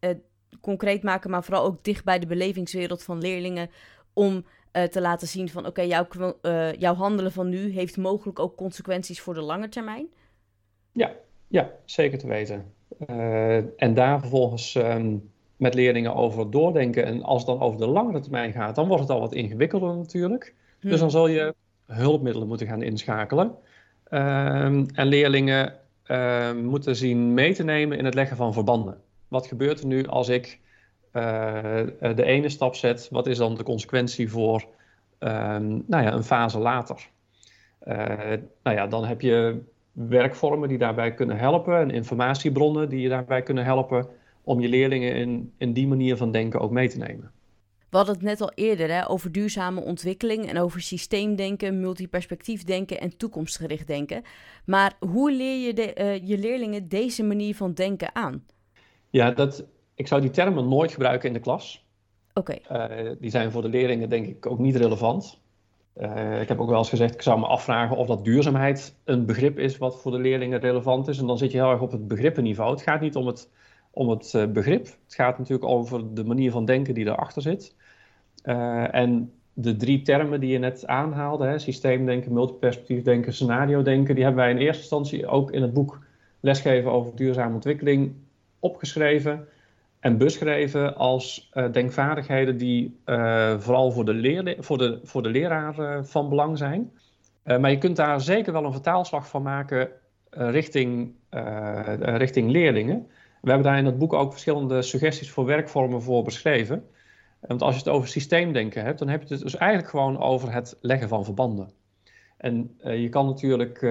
concreet 0.61 1.03
maken, 1.03 1.29
maar 1.29 1.43
vooral 1.43 1.63
ook 1.63 1.83
dicht 1.83 2.03
bij 2.03 2.19
de 2.19 2.27
belevingswereld 2.27 3.03
van 3.03 3.21
leerlingen, 3.21 3.69
om 4.13 4.45
te 4.71 5.01
laten 5.01 5.27
zien 5.27 5.49
van 5.49 5.65
oké, 5.65 5.81
jouw, 5.81 6.07
jouw 6.77 6.95
handelen 6.95 7.31
van 7.31 7.49
nu 7.49 7.71
heeft 7.71 7.97
mogelijk 7.97 8.39
ook 8.39 8.55
consequenties 8.55 9.21
voor 9.21 9.33
de 9.33 9.41
lange 9.41 9.69
termijn? 9.69 10.07
Ja, 10.91 11.11
ja, 11.51 11.71
zeker 11.85 12.17
te 12.17 12.27
weten. 12.27 12.65
Uh, 13.09 13.55
en 13.55 13.93
daar 13.93 14.19
vervolgens 14.19 14.75
um, 14.75 15.31
met 15.55 15.73
leerlingen 15.73 16.15
over 16.15 16.51
doordenken. 16.51 17.05
En 17.05 17.23
als 17.23 17.37
het 17.37 17.47
dan 17.47 17.67
over 17.67 17.79
de 17.79 17.87
langere 17.87 18.19
termijn 18.19 18.51
gaat, 18.51 18.75
dan 18.75 18.87
wordt 18.87 19.01
het 19.01 19.11
al 19.11 19.19
wat 19.19 19.33
ingewikkelder 19.33 19.95
natuurlijk. 19.95 20.53
Hm. 20.79 20.89
Dus 20.89 20.99
dan 20.99 21.11
zal 21.11 21.27
je 21.27 21.55
hulpmiddelen 21.85 22.47
moeten 22.47 22.67
gaan 22.67 22.81
inschakelen. 22.81 23.55
Um, 24.09 24.85
en 24.93 25.07
leerlingen 25.07 25.75
uh, 26.07 26.53
moeten 26.53 26.95
zien 26.95 27.33
mee 27.33 27.53
te 27.53 27.63
nemen 27.63 27.97
in 27.97 28.05
het 28.05 28.13
leggen 28.13 28.37
van 28.37 28.53
verbanden. 28.53 28.97
Wat 29.27 29.47
gebeurt 29.47 29.79
er 29.79 29.87
nu 29.87 30.07
als 30.07 30.29
ik 30.29 30.59
uh, 31.13 31.21
de 31.99 32.23
ene 32.23 32.49
stap 32.49 32.75
zet? 32.75 33.07
Wat 33.11 33.27
is 33.27 33.37
dan 33.37 33.55
de 33.55 33.63
consequentie 33.63 34.29
voor 34.29 34.65
nou 35.19 35.83
ja, 35.87 36.13
een 36.13 36.23
fase 36.23 36.59
later? 36.59 37.09
nou 38.63 38.75
ja, 38.75 38.87
dan 38.87 39.05
heb 39.05 39.21
je 39.21 39.61
werkvormen 39.91 40.69
die 40.69 40.77
daarbij 40.77 41.13
kunnen 41.13 41.37
helpen 41.37 41.77
en 41.77 41.89
informatiebronnen 41.89 42.89
die 42.89 42.99
je 42.99 43.09
daarbij 43.09 43.41
kunnen 43.41 43.63
helpen 43.63 44.07
om 44.43 44.59
je 44.59 44.69
leerlingen 44.69 45.15
in, 45.15 45.53
in 45.57 45.73
die 45.73 45.87
manier 45.87 46.17
van 46.17 46.31
denken 46.31 46.59
ook 46.59 46.71
mee 46.71 46.89
te 46.89 46.97
nemen. 46.97 47.31
We 47.89 47.97
hadden 47.97 48.15
het 48.15 48.23
net 48.23 48.41
al 48.41 48.51
eerder 48.55 48.89
hè, 48.89 49.09
over 49.09 49.31
duurzame 49.31 49.81
ontwikkeling 49.81 50.45
en 50.49 50.59
over 50.59 50.81
systeemdenken, 50.81 51.79
multiperspectief 51.79 52.63
denken 52.63 52.99
en 52.99 53.17
toekomstgericht 53.17 53.87
denken. 53.87 54.23
Maar 54.65 54.93
hoe 54.99 55.31
leer 55.31 55.65
je 55.67 55.73
de, 55.73 55.95
uh, 55.97 56.27
je 56.27 56.37
leerlingen 56.37 56.87
deze 56.87 57.23
manier 57.23 57.55
van 57.55 57.73
denken 57.73 58.15
aan? 58.15 58.45
Ja, 59.09 59.31
dat, 59.31 59.65
ik 59.95 60.07
zou 60.07 60.21
die 60.21 60.29
termen 60.29 60.67
nooit 60.69 60.91
gebruiken 60.91 61.27
in 61.27 61.33
de 61.33 61.39
klas. 61.39 61.85
Oké. 62.33 62.57
Okay. 62.69 62.99
Uh, 62.99 63.15
die 63.19 63.29
zijn 63.29 63.51
voor 63.51 63.61
de 63.61 63.69
leerlingen 63.69 64.09
denk 64.09 64.27
ik 64.27 64.45
ook 64.45 64.59
niet 64.59 64.75
relevant. 64.75 65.40
Uh, 65.97 66.41
ik 66.41 66.47
heb 66.47 66.59
ook 66.59 66.69
wel 66.69 66.77
eens 66.77 66.89
gezegd, 66.89 67.13
ik 67.13 67.21
zou 67.21 67.39
me 67.39 67.45
afvragen 67.45 67.97
of 67.97 68.07
dat 68.07 68.23
duurzaamheid 68.23 68.95
een 69.03 69.25
begrip 69.25 69.59
is 69.59 69.77
wat 69.77 70.01
voor 70.01 70.11
de 70.11 70.19
leerlingen 70.19 70.59
relevant 70.59 71.07
is. 71.07 71.19
En 71.19 71.27
dan 71.27 71.37
zit 71.37 71.51
je 71.51 71.57
heel 71.57 71.71
erg 71.71 71.81
op 71.81 71.91
het 71.91 72.07
begrippenniveau. 72.07 72.71
Het 72.71 72.81
gaat 72.81 73.01
niet 73.01 73.15
om 73.15 73.27
het, 73.27 73.49
om 73.91 74.09
het 74.09 74.33
uh, 74.35 74.45
begrip. 74.45 74.85
Het 74.85 75.15
gaat 75.15 75.37
natuurlijk 75.37 75.69
over 75.69 76.13
de 76.13 76.23
manier 76.23 76.51
van 76.51 76.65
denken 76.65 76.93
die 76.93 77.05
erachter 77.05 77.41
zit. 77.41 77.75
Uh, 78.43 78.95
en 78.95 79.31
de 79.53 79.75
drie 79.75 80.01
termen 80.01 80.39
die 80.39 80.51
je 80.51 80.57
net 80.57 80.87
aanhaalde, 80.87 81.45
hè, 81.45 81.59
systeemdenken, 81.59 82.33
multiperspectief 82.33 83.03
denken, 83.03 83.33
scenario 83.33 83.81
denken, 83.81 84.15
die 84.15 84.23
hebben 84.23 84.43
wij 84.43 84.51
in 84.51 84.57
eerste 84.57 84.81
instantie 84.81 85.27
ook 85.27 85.51
in 85.51 85.61
het 85.61 85.73
boek 85.73 85.99
Lesgeven 86.39 86.91
over 86.91 87.15
duurzame 87.15 87.53
ontwikkeling 87.53 88.13
opgeschreven 88.59 89.47
en 90.01 90.17
beschreven 90.17 90.95
als 90.95 91.49
uh, 91.53 91.71
denkvaardigheden 91.71 92.57
die 92.57 92.99
uh, 93.05 93.59
vooral 93.59 93.91
voor 93.91 94.05
de, 94.05 94.13
leer, 94.13 94.55
voor 94.59 94.77
de, 94.77 94.99
voor 95.03 95.23
de 95.23 95.29
leraar 95.29 95.79
uh, 95.79 96.03
van 96.03 96.29
belang 96.29 96.57
zijn. 96.57 96.91
maar 97.43 97.71
je 97.71 97.77
kunt 97.77 97.95
daar 97.95 98.21
zeker 98.21 98.53
wel 98.53 98.65
een 98.65 98.71
vertaalslag 98.71 99.27
van 99.27 99.41
maken 99.41 99.89
richting, 100.29 101.13
richting 101.99 102.51
leerlingen. 102.51 103.07
We 103.41 103.49
hebben 103.49 103.67
daar 103.67 103.77
in 103.77 103.85
het 103.85 103.97
boek 103.97 104.13
ook 104.13 104.31
verschillende 104.31 104.81
suggesties 104.81 105.31
voor 105.31 105.45
werkvormen 105.45 106.01
voor 106.01 106.23
beschreven. 106.23 106.83
Want 107.39 107.61
als 107.61 107.73
je 107.73 107.79
het 107.79 107.89
over 107.89 108.07
systeemdenken 108.07 108.83
hebt, 108.83 108.99
dan 108.99 109.07
heb 109.07 109.21
je 109.23 109.33
het 109.33 109.43
dus 109.43 109.57
eigenlijk 109.57 109.89
gewoon 109.89 110.19
over 110.19 110.53
het 110.53 110.77
leggen 110.81 111.07
van 111.07 111.25
verbanden. 111.25 111.71
En 112.37 112.77
je 112.81 113.09
kan 113.09 113.25
natuurlijk 113.25 113.81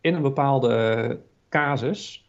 in 0.00 0.14
een 0.14 0.22
bepaalde 0.22 1.18
casus 1.48 2.25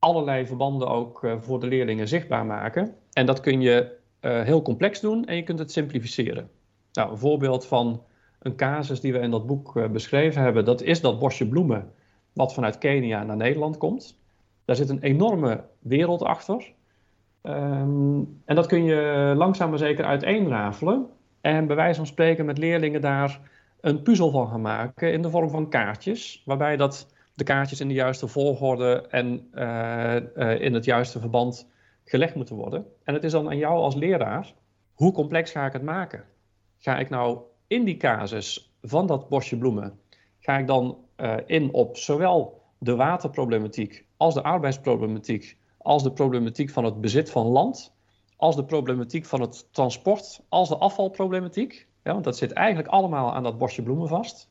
allerlei 0.00 0.46
verbanden 0.46 0.88
ook 0.88 1.22
uh, 1.22 1.34
voor 1.38 1.60
de 1.60 1.66
leerlingen 1.66 2.08
zichtbaar 2.08 2.46
maken. 2.46 2.94
En 3.12 3.26
dat 3.26 3.40
kun 3.40 3.60
je 3.60 3.96
uh, 4.20 4.42
heel 4.42 4.62
complex 4.62 5.00
doen 5.00 5.24
en 5.24 5.36
je 5.36 5.42
kunt 5.42 5.58
het 5.58 5.72
simplificeren. 5.72 6.50
Nou, 6.92 7.10
een 7.10 7.18
voorbeeld 7.18 7.66
van 7.66 8.02
een 8.38 8.56
casus 8.56 9.00
die 9.00 9.12
we 9.12 9.18
in 9.18 9.30
dat 9.30 9.46
boek 9.46 9.92
beschreven 9.92 10.42
hebben. 10.42 10.64
Dat 10.64 10.82
is 10.82 11.00
dat 11.00 11.18
bosje 11.18 11.48
bloemen 11.48 11.92
wat 12.32 12.54
vanuit 12.54 12.78
Kenia 12.78 13.24
naar 13.24 13.36
Nederland 13.36 13.76
komt. 13.76 14.18
Daar 14.64 14.76
zit 14.76 14.88
een 14.88 15.02
enorme 15.02 15.64
wereld 15.78 16.22
achter. 16.22 16.72
Ehm, 17.42 18.18
en 18.44 18.54
dat 18.54 18.66
kun 18.66 18.84
je 18.84 19.32
langzaam 19.36 19.68
maar 19.70 19.78
zeker 19.78 20.04
uiteenrafelen. 20.04 21.06
En 21.40 21.66
bij 21.66 21.76
wijze 21.76 21.96
van 21.96 22.06
spreken 22.06 22.44
met 22.44 22.58
leerlingen 22.58 23.00
daar 23.00 23.40
een 23.80 24.02
puzzel 24.02 24.30
van 24.30 24.48
gaan 24.48 24.60
maken 24.60 25.12
in 25.12 25.22
de 25.22 25.30
vorm 25.30 25.50
van 25.50 25.68
kaartjes. 25.68 26.42
Waarbij 26.44 26.76
dat 26.76 27.14
de 27.40 27.52
kaartjes 27.52 27.80
in 27.80 27.88
de 27.88 27.94
juiste 27.94 28.28
volgorde 28.28 29.06
en 29.08 29.48
eh, 29.52 30.16
eh, 30.16 30.60
in 30.60 30.74
het 30.74 30.84
juiste 30.84 31.20
verband 31.20 31.68
gelegd 32.04 32.34
moeten 32.34 32.56
worden. 32.56 32.86
En 33.04 33.14
het 33.14 33.24
is 33.24 33.32
dan 33.32 33.48
aan 33.48 33.56
jou 33.56 33.78
als 33.78 33.94
leraar, 33.94 34.54
hoe 34.94 35.12
complex 35.12 35.50
ga 35.50 35.66
ik 35.66 35.72
het 35.72 35.82
maken? 35.82 36.24
Ga 36.78 36.98
ik 36.98 37.10
nou 37.10 37.38
in 37.66 37.84
die 37.84 37.96
casus 37.96 38.74
van 38.82 39.06
dat 39.06 39.28
bosje 39.28 39.58
bloemen, 39.58 39.98
ga 40.38 40.58
ik 40.58 40.66
dan 40.66 40.98
uh, 41.16 41.36
in 41.46 41.74
op 41.74 41.96
zowel 41.96 42.62
de 42.78 42.96
waterproblematiek 42.96 44.04
als 44.16 44.34
de 44.34 44.42
arbeidsproblematiek, 44.42 45.56
als 45.78 46.02
de 46.02 46.12
problematiek 46.12 46.70
van 46.70 46.84
het 46.84 47.00
bezit 47.00 47.30
van 47.30 47.46
land, 47.46 47.94
als 48.36 48.56
de 48.56 48.64
problematiek 48.64 49.24
van 49.24 49.40
het 49.40 49.68
transport, 49.72 50.42
als 50.48 50.68
de 50.68 50.76
afvalproblematiek. 50.76 51.88
Ja, 52.02 52.12
want 52.12 52.24
dat 52.24 52.36
zit 52.36 52.52
eigenlijk 52.52 52.88
allemaal 52.88 53.34
aan 53.34 53.42
dat 53.42 53.58
bosje 53.58 53.82
bloemen 53.82 54.08
vast. 54.08 54.50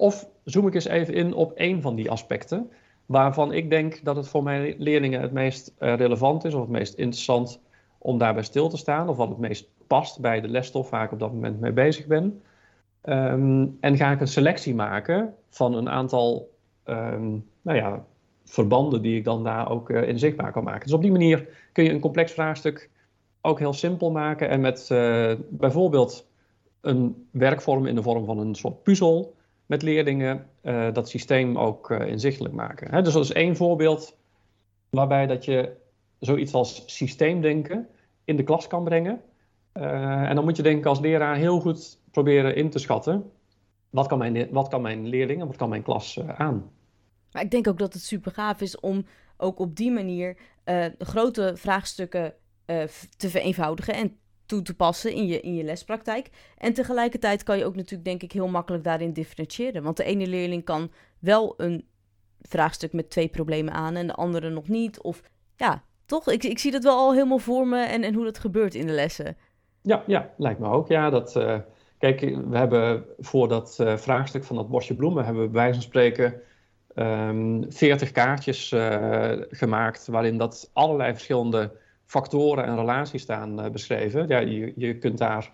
Of 0.00 0.28
zoom 0.44 0.66
ik 0.66 0.74
eens 0.74 0.88
even 0.88 1.14
in 1.14 1.34
op 1.34 1.52
één 1.52 1.82
van 1.82 1.94
die 1.94 2.10
aspecten, 2.10 2.70
waarvan 3.06 3.52
ik 3.52 3.70
denk 3.70 4.04
dat 4.04 4.16
het 4.16 4.28
voor 4.28 4.42
mijn 4.42 4.74
leerlingen 4.78 5.20
het 5.20 5.32
meest 5.32 5.74
uh, 5.78 5.94
relevant 5.94 6.44
is 6.44 6.54
of 6.54 6.60
het 6.60 6.70
meest 6.70 6.94
interessant 6.94 7.60
om 7.98 8.18
daarbij 8.18 8.42
stil 8.42 8.68
te 8.68 8.76
staan, 8.76 9.08
of 9.08 9.16
wat 9.16 9.28
het 9.28 9.38
meest 9.38 9.68
past 9.86 10.20
bij 10.20 10.40
de 10.40 10.48
lesstof 10.48 10.90
waar 10.90 11.04
ik 11.04 11.12
op 11.12 11.18
dat 11.18 11.32
moment 11.32 11.60
mee 11.60 11.72
bezig 11.72 12.06
ben. 12.06 12.42
Um, 13.04 13.76
en 13.80 13.96
ga 13.96 14.10
ik 14.10 14.20
een 14.20 14.28
selectie 14.28 14.74
maken 14.74 15.34
van 15.48 15.74
een 15.74 15.88
aantal 15.88 16.50
um, 16.84 17.46
nou 17.62 17.78
ja, 17.78 18.04
verbanden 18.44 19.02
die 19.02 19.16
ik 19.16 19.24
dan 19.24 19.44
daar 19.44 19.70
ook 19.70 19.90
uh, 19.90 20.08
in 20.08 20.18
zichtbaar 20.18 20.52
kan 20.52 20.64
maken. 20.64 20.84
Dus 20.84 20.92
op 20.92 21.02
die 21.02 21.12
manier 21.12 21.48
kun 21.72 21.84
je 21.84 21.90
een 21.90 22.00
complex 22.00 22.32
vraagstuk 22.32 22.90
ook 23.40 23.58
heel 23.58 23.72
simpel 23.72 24.10
maken 24.10 24.48
en 24.48 24.60
met 24.60 24.88
uh, 24.92 25.32
bijvoorbeeld 25.48 26.28
een 26.80 27.26
werkvorm 27.30 27.86
in 27.86 27.94
de 27.94 28.02
vorm 28.02 28.24
van 28.24 28.38
een 28.38 28.54
soort 28.54 28.82
puzzel 28.82 29.38
met 29.70 29.82
leerlingen 29.82 30.46
uh, 30.62 30.92
dat 30.92 31.08
systeem 31.08 31.58
ook 31.58 31.90
inzichtelijk 31.90 32.54
maken. 32.54 33.04
Dus 33.04 33.12
dat 33.12 33.24
is 33.24 33.32
één 33.32 33.56
voorbeeld 33.56 34.16
waarbij 34.88 35.26
dat 35.26 35.44
je 35.44 35.72
zoiets 36.18 36.52
als 36.52 36.82
systeemdenken 36.86 37.88
in 38.24 38.36
de 38.36 38.42
klas 38.42 38.66
kan 38.66 38.84
brengen. 38.84 39.20
en 39.72 40.34
dan 40.34 40.44
moet 40.44 40.56
je 40.56 40.62
denk 40.62 40.78
ik 40.78 40.86
als 40.86 41.00
leraar 41.00 41.36
heel 41.36 41.60
goed 41.60 41.98
proberen 42.10 42.56
in 42.56 42.70
te 42.70 42.78
schatten. 42.78 43.30
Wat 43.90 44.06
kan 44.06 44.18
mijn, 44.18 44.48
wat 44.50 44.68
kan 44.68 44.82
mijn 44.82 45.06
leerling 45.06 45.40
en 45.40 45.46
wat 45.46 45.56
kan 45.56 45.68
mijn 45.68 45.82
klas 45.82 46.20
aan? 46.36 46.70
Maar 47.32 47.42
ik 47.42 47.50
denk 47.50 47.68
ook 47.68 47.78
dat 47.78 47.92
het 47.92 48.02
super 48.02 48.32
gaaf 48.32 48.60
is 48.60 48.80
om 48.80 49.04
ook 49.36 49.58
op 49.58 49.76
die 49.76 49.90
manier 49.90 50.36
grote 50.98 51.52
vraagstukken 51.56 52.34
te 53.16 53.30
vereenvoudigen 53.30 53.94
en 53.94 54.16
toe 54.50 54.62
te 54.62 54.76
passen 54.76 55.12
in 55.12 55.26
je, 55.26 55.40
in 55.40 55.54
je 55.54 55.64
lespraktijk. 55.64 56.30
En 56.58 56.72
tegelijkertijd 56.72 57.42
kan 57.42 57.58
je 57.58 57.64
ook 57.64 57.76
natuurlijk, 57.76 58.04
denk 58.04 58.22
ik, 58.22 58.32
heel 58.32 58.48
makkelijk 58.48 58.84
daarin 58.84 59.12
differentiëren. 59.12 59.82
Want 59.82 59.96
de 59.96 60.04
ene 60.04 60.26
leerling 60.26 60.64
kan 60.64 60.90
wel 61.18 61.54
een 61.56 61.84
vraagstuk 62.42 62.92
met 62.92 63.10
twee 63.10 63.28
problemen 63.28 63.72
aan 63.72 63.96
en 63.96 64.06
de 64.06 64.14
andere 64.14 64.50
nog 64.50 64.68
niet. 64.68 65.00
Of 65.00 65.22
ja, 65.56 65.82
toch? 66.06 66.28
Ik, 66.28 66.44
ik 66.44 66.58
zie 66.58 66.70
dat 66.70 66.84
wel 66.84 66.96
al 66.96 67.12
helemaal 67.12 67.38
voor 67.38 67.66
me 67.66 67.82
en, 67.82 68.02
en 68.02 68.14
hoe 68.14 68.24
dat 68.24 68.38
gebeurt 68.38 68.74
in 68.74 68.86
de 68.86 68.92
lessen. 68.92 69.36
Ja, 69.82 70.02
ja 70.06 70.30
lijkt 70.36 70.60
me 70.60 70.68
ook. 70.68 70.88
Ja, 70.88 71.10
dat, 71.10 71.36
uh, 71.36 71.58
Kijk, 72.00 72.20
we 72.20 72.56
hebben 72.56 73.04
voor 73.18 73.48
dat 73.48 73.78
uh, 73.80 73.96
vraagstuk 73.96 74.44
van 74.44 74.56
dat 74.56 74.68
bosje 74.68 74.94
bloemen, 74.94 75.24
hebben 75.24 75.42
we 75.42 75.48
bij 75.48 75.60
wijze 75.60 75.74
van 75.74 75.88
spreken 75.88 76.24
um, 76.94 77.62
ehm, 77.62 77.70
40 77.70 78.10
kaartjes 78.10 78.72
uh, 78.72 79.32
gemaakt, 79.50 80.06
waarin 80.06 80.38
dat 80.38 80.70
allerlei 80.72 81.12
verschillende 81.12 81.72
factoren 82.10 82.64
en 82.64 82.76
relaties 82.76 83.22
staan 83.22 83.64
uh, 83.64 83.70
beschreven. 83.70 84.28
Ja, 84.28 84.38
je, 84.38 84.72
je 84.76 84.98
kunt 84.98 85.18
daar, 85.18 85.52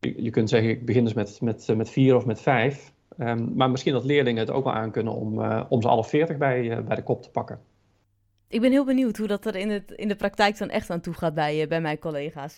je, 0.00 0.22
je, 0.22 0.30
kunt 0.30 0.48
zeggen, 0.48 0.70
ik 0.70 0.86
begin 0.86 1.04
dus 1.04 1.14
met, 1.14 1.40
met, 1.40 1.68
met 1.76 1.90
vier 1.90 2.16
of 2.16 2.26
met 2.26 2.40
vijf. 2.40 2.92
Um, 3.18 3.52
maar 3.54 3.70
misschien 3.70 3.92
dat 3.92 4.04
leerlingen 4.04 4.40
het 4.40 4.50
ook 4.50 4.64
wel 4.64 4.72
aan 4.72 4.90
kunnen 4.90 5.12
om, 5.12 5.42
om 5.68 5.82
ze 5.82 5.88
alle 5.88 6.04
40 6.04 6.36
bij, 6.36 6.84
bij 6.84 6.96
de 6.96 7.02
kop 7.02 7.22
te 7.22 7.30
pakken. 7.30 7.60
Ik 8.48 8.60
ben 8.60 8.70
heel 8.70 8.84
benieuwd 8.84 9.16
hoe 9.16 9.26
dat 9.26 9.46
er 9.46 9.56
in, 9.56 9.70
het, 9.70 9.90
in 9.90 10.08
de 10.08 10.16
praktijk 10.16 10.58
dan 10.58 10.68
echt 10.68 10.90
aan 10.90 11.00
toe 11.00 11.14
gaat 11.14 11.34
bij, 11.34 11.68
bij 11.68 11.80
mijn 11.80 11.98
collega's. 11.98 12.56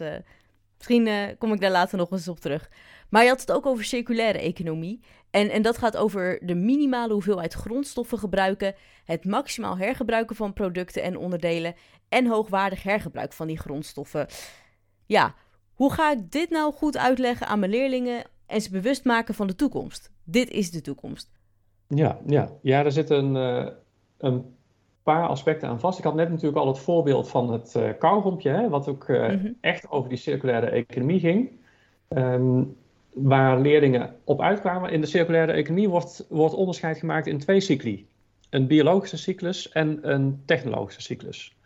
misschien 0.76 1.08
kom 1.38 1.52
ik 1.52 1.60
daar 1.60 1.70
later 1.70 1.98
nog 1.98 2.10
eens 2.10 2.28
op 2.28 2.40
terug. 2.40 2.70
Maar 3.10 3.22
je 3.22 3.28
had 3.28 3.40
het 3.40 3.52
ook 3.52 3.66
over 3.66 3.84
circulaire 3.84 4.38
economie. 4.38 5.00
En, 5.30 5.50
en 5.50 5.62
dat 5.62 5.78
gaat 5.78 5.96
over 5.96 6.38
de 6.46 6.54
minimale 6.54 7.12
hoeveelheid 7.12 7.52
grondstoffen 7.52 8.18
gebruiken, 8.18 8.74
het 9.04 9.24
maximaal 9.24 9.76
hergebruiken 9.76 10.36
van 10.36 10.52
producten 10.52 11.02
en 11.02 11.16
onderdelen 11.16 11.74
en 12.08 12.26
hoogwaardig 12.26 12.82
hergebruik 12.82 13.32
van 13.32 13.46
die 13.46 13.58
grondstoffen. 13.58 14.26
Ja, 15.06 15.34
hoe 15.74 15.92
ga 15.92 16.10
ik 16.10 16.30
dit 16.30 16.50
nou 16.50 16.72
goed 16.72 16.96
uitleggen 16.96 17.46
aan 17.46 17.58
mijn 17.58 17.70
leerlingen 17.70 18.24
en 18.46 18.60
ze 18.60 18.70
bewust 18.70 19.04
maken 19.04 19.34
van 19.34 19.46
de 19.46 19.54
toekomst? 19.54 20.10
Dit 20.24 20.50
is 20.50 20.70
de 20.70 20.80
toekomst. 20.80 21.30
Ja, 21.86 22.18
ja. 22.26 22.50
ja 22.62 22.84
er 22.84 22.92
zitten 22.92 23.24
een, 23.24 23.64
uh, 23.64 23.72
een 24.18 24.54
paar 25.02 25.28
aspecten 25.28 25.68
aan 25.68 25.80
vast. 25.80 25.98
Ik 25.98 26.04
had 26.04 26.14
net 26.14 26.30
natuurlijk 26.30 26.56
al 26.56 26.66
het 26.66 26.78
voorbeeld 26.78 27.28
van 27.28 27.52
het 27.52 27.74
uh, 27.76 27.88
kauwgompje, 27.98 28.50
hè, 28.50 28.68
wat 28.68 28.88
ook 28.88 29.08
uh, 29.08 29.28
mm 29.28 29.38
-hmm. 29.38 29.56
echt 29.60 29.90
over 29.90 30.08
die 30.08 30.18
circulaire 30.18 30.66
economie 30.66 31.20
ging. 31.20 31.58
Um, 32.08 32.76
waar 33.12 33.60
leerlingen 33.60 34.16
op 34.24 34.40
uitkwamen. 34.40 34.90
In 34.90 35.00
de 35.00 35.06
circulaire 35.06 35.52
economie 35.52 35.88
wordt, 35.88 36.26
wordt 36.28 36.54
onderscheid 36.54 36.98
gemaakt 36.98 37.26
in 37.26 37.38
twee 37.38 37.60
cycli. 37.60 38.08
Een 38.50 38.66
biologische 38.66 39.16
cyclus 39.16 39.68
en 39.68 39.98
een 40.10 40.42
technologische 40.46 41.02
cyclus. 41.02 41.56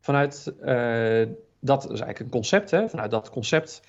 Vanuit 0.00 0.54
uh, 0.64 1.22
dat 1.60 1.82
is 1.82 1.88
eigenlijk 1.88 2.18
een 2.18 2.28
concept. 2.28 2.70
Hè? 2.70 2.88
Vanuit 2.88 3.10
dat 3.10 3.30
concept 3.30 3.82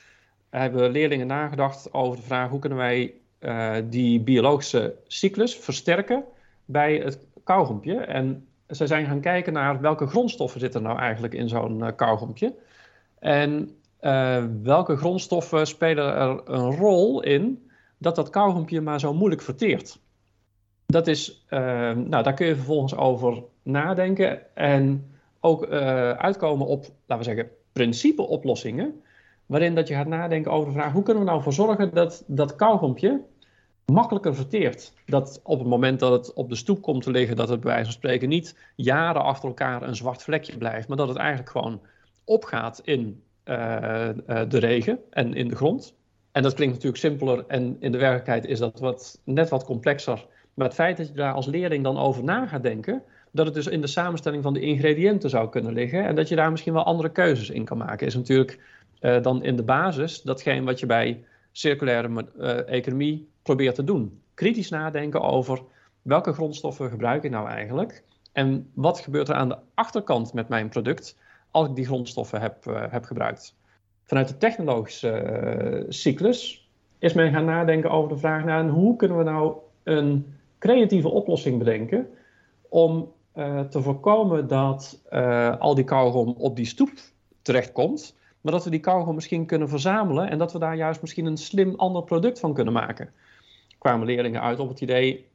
hebben 0.49 0.91
leerlingen 0.91 1.27
nagedacht 1.27 1.93
over 1.93 2.17
de 2.17 2.23
vraag 2.23 2.49
hoe 2.49 2.59
kunnen 2.59 2.77
wij 2.77 3.13
uh, 3.39 3.75
die 3.89 4.19
biologische 4.19 4.95
cyclus 5.07 5.55
versterken 5.55 6.23
bij 6.65 6.95
het 6.95 7.27
kauwgompje. 7.43 7.95
En 7.95 8.47
ze 8.69 8.87
zijn 8.87 9.05
gaan 9.05 9.21
kijken 9.21 9.53
naar 9.53 9.81
welke 9.81 10.07
grondstoffen 10.07 10.59
zitten 10.59 10.81
nou 10.81 10.99
eigenlijk 10.99 11.33
in 11.33 11.49
zo'n 11.49 11.79
uh, 11.79 11.87
kauwgompje. 11.95 12.55
En 13.19 13.77
uh, 14.07 14.43
welke 14.61 14.95
grondstoffen 14.95 15.67
spelen 15.67 16.15
er 16.15 16.41
een 16.45 16.75
rol 16.75 17.23
in 17.23 17.69
dat 17.97 18.15
dat 18.15 18.29
kauwgompje 18.29 18.81
maar 18.81 18.99
zo 18.99 19.13
moeilijk 19.13 19.41
verteert? 19.41 19.99
Dat 20.85 21.07
is, 21.07 21.45
uh, 21.49 21.59
nou, 21.91 22.23
daar 22.23 22.33
kun 22.33 22.47
je 22.47 22.55
vervolgens 22.55 22.95
over 22.95 23.43
nadenken 23.63 24.55
en 24.55 25.11
ook 25.39 25.67
uh, 25.67 26.11
uitkomen 26.11 26.67
op, 26.67 26.85
laten 27.05 27.25
we 27.25 27.33
zeggen, 27.33 27.51
principe-oplossingen. 27.71 29.01
Waarin 29.45 29.75
dat 29.75 29.87
je 29.87 29.93
gaat 29.93 30.07
nadenken 30.07 30.51
over 30.51 30.73
de 30.73 30.79
vraag: 30.79 30.91
hoe 30.91 31.03
kunnen 31.03 31.23
we 31.23 31.29
nou 31.29 31.41
voor 31.41 31.53
zorgen 31.53 31.93
dat 31.93 32.23
dat 32.27 32.55
kauwgompje 32.55 33.21
makkelijker 33.85 34.35
verteert? 34.35 34.93
Dat 35.05 35.39
op 35.43 35.59
het 35.59 35.67
moment 35.67 35.99
dat 35.99 36.11
het 36.11 36.33
op 36.33 36.49
de 36.49 36.55
stoep 36.55 36.81
komt 36.81 37.03
te 37.03 37.11
liggen, 37.11 37.35
dat 37.35 37.49
het 37.49 37.59
bij 37.59 37.69
wijze 37.69 37.85
van 37.85 37.93
spreken 37.93 38.29
niet 38.29 38.57
jaren 38.75 39.23
achter 39.23 39.47
elkaar 39.47 39.81
een 39.81 39.95
zwart 39.95 40.23
vlekje 40.23 40.57
blijft, 40.57 40.87
maar 40.87 40.97
dat 40.97 41.07
het 41.07 41.17
eigenlijk 41.17 41.49
gewoon 41.49 41.81
opgaat 42.23 42.81
in 42.83 43.23
de 43.47 44.57
regen 44.59 44.99
en 45.09 45.33
in 45.33 45.47
de 45.47 45.55
grond. 45.55 45.95
En 46.31 46.43
dat 46.43 46.53
klinkt 46.53 46.73
natuurlijk 46.73 47.01
simpeler 47.01 47.45
en 47.47 47.77
in 47.79 47.91
de 47.91 47.97
werkelijkheid 47.97 48.45
is 48.45 48.59
dat 48.59 48.79
wat, 48.79 49.21
net 49.23 49.49
wat 49.49 49.63
complexer. 49.63 50.25
Maar 50.53 50.65
het 50.65 50.75
feit 50.75 50.97
dat 50.97 51.07
je 51.07 51.13
daar 51.13 51.33
als 51.33 51.45
leerling 51.45 51.83
dan 51.83 51.97
over 51.97 52.23
na 52.23 52.47
gaat 52.47 52.63
denken, 52.63 53.03
dat 53.31 53.45
het 53.45 53.55
dus 53.55 53.67
in 53.67 53.81
de 53.81 53.87
samenstelling 53.87 54.43
van 54.43 54.53
de 54.53 54.59
ingrediënten 54.59 55.29
zou 55.29 55.49
kunnen 55.49 55.73
liggen 55.73 56.05
en 56.05 56.15
dat 56.15 56.27
je 56.27 56.35
daar 56.35 56.51
misschien 56.51 56.73
wel 56.73 56.83
andere 56.83 57.11
keuzes 57.11 57.49
in 57.49 57.65
kan 57.65 57.77
maken, 57.77 58.07
is 58.07 58.15
natuurlijk 58.15 58.59
uh, 59.01 59.21
dan 59.21 59.43
in 59.43 59.55
de 59.55 59.63
basis 59.63 60.21
datgene 60.21 60.65
wat 60.65 60.79
je 60.79 60.85
bij 60.85 61.23
circulaire 61.51 62.25
economie 62.65 63.29
probeert 63.43 63.75
te 63.75 63.83
doen. 63.83 64.21
Kritisch 64.33 64.69
nadenken 64.69 65.21
over 65.21 65.61
welke 66.01 66.33
grondstoffen 66.33 66.89
gebruik 66.89 67.23
ik 67.23 67.31
nou 67.31 67.47
eigenlijk 67.47 68.03
en 68.33 68.71
wat 68.73 68.99
gebeurt 68.99 69.29
er 69.29 69.35
aan 69.35 69.49
de 69.49 69.57
achterkant 69.73 70.33
met 70.33 70.47
mijn 70.47 70.69
product 70.69 71.17
als 71.57 71.67
ik 71.67 71.75
die 71.75 71.85
grondstoffen 71.85 72.41
heb, 72.41 72.65
uh, 72.65 72.83
heb 72.89 73.03
gebruikt. 73.03 73.55
Vanuit 74.03 74.27
de 74.27 74.37
technologische 74.37 75.23
uh, 75.23 75.85
cyclus 75.89 76.69
is 76.99 77.13
men 77.13 77.31
gaan 77.31 77.45
nadenken 77.45 77.91
over 77.91 78.09
de 78.09 78.17
vraag 78.17 78.43
naar 78.43 78.67
hoe 78.67 78.95
kunnen 78.95 79.17
we 79.17 79.23
nou 79.23 79.55
een 79.83 80.35
creatieve 80.59 81.09
oplossing 81.09 81.57
bedenken 81.57 82.07
om 82.69 83.11
uh, 83.35 83.59
te 83.59 83.81
voorkomen 83.81 84.47
dat 84.47 85.01
al 85.59 85.75
die 85.75 85.83
kauwgom 85.83 86.35
op 86.37 86.55
die 86.55 86.65
stoep 86.65 86.91
terechtkomt, 87.41 88.17
maar 88.41 88.53
dat 88.53 88.63
we 88.63 88.69
die 88.69 88.79
kauwgom 88.79 89.15
misschien 89.15 89.45
kunnen 89.45 89.69
verzamelen 89.69 90.29
en 90.29 90.37
dat 90.37 90.53
we 90.53 90.59
daar 90.59 90.75
juist 90.75 91.01
misschien 91.01 91.25
een 91.25 91.37
slim 91.37 91.73
ander 91.75 92.03
product 92.03 92.39
van 92.39 92.53
kunnen 92.53 92.73
maken. 92.73 93.09
Kwamen 93.77 94.07
leerlingen 94.07 94.41
uit 94.41 94.59
op 94.59 94.69
het 94.69 94.81
idee, 94.81 95.27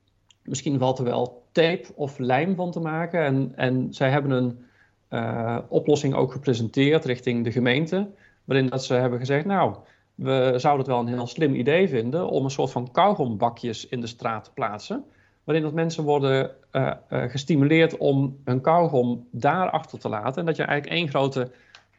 misschien 0.42 0.78
valt 0.78 0.98
er 0.98 1.04
wel 1.04 1.42
tape 1.52 1.86
of 1.94 2.18
lijm 2.18 2.56
van 2.56 2.70
te 2.70 2.80
maken 2.80 3.24
en, 3.24 3.52
en 3.56 3.94
zij 3.94 4.10
hebben 4.10 4.30
een 4.30 4.64
uh, 5.12 5.58
oplossing 5.68 6.14
ook 6.14 6.32
gepresenteerd 6.32 7.04
richting 7.04 7.44
de 7.44 7.52
gemeente. 7.52 8.10
Waarin 8.44 8.68
dat 8.68 8.84
ze 8.84 8.94
hebben 8.94 9.18
gezegd, 9.18 9.44
nou, 9.44 9.76
we 10.14 10.52
zouden 10.56 10.84
het 10.84 10.94
wel 10.94 11.00
een 11.00 11.14
heel 11.14 11.26
slim 11.26 11.54
idee 11.54 11.88
vinden 11.88 12.28
om 12.28 12.44
een 12.44 12.50
soort 12.50 12.70
van 12.70 12.90
kauwgombakjes 12.92 13.88
in 13.88 14.00
de 14.00 14.06
straat 14.06 14.44
te 14.44 14.52
plaatsen. 14.52 15.04
Waarin 15.44 15.64
dat 15.64 15.72
mensen 15.72 16.04
worden 16.04 16.50
uh, 16.72 16.92
uh, 17.10 17.22
gestimuleerd 17.22 17.96
om 17.96 18.38
hun 18.44 18.60
kauwgom 18.60 19.26
daar 19.30 19.70
achter 19.70 19.98
te 19.98 20.08
laten. 20.08 20.40
En 20.40 20.46
dat 20.46 20.56
je 20.56 20.62
eigenlijk 20.62 20.98
één 20.98 21.08
grote 21.08 21.50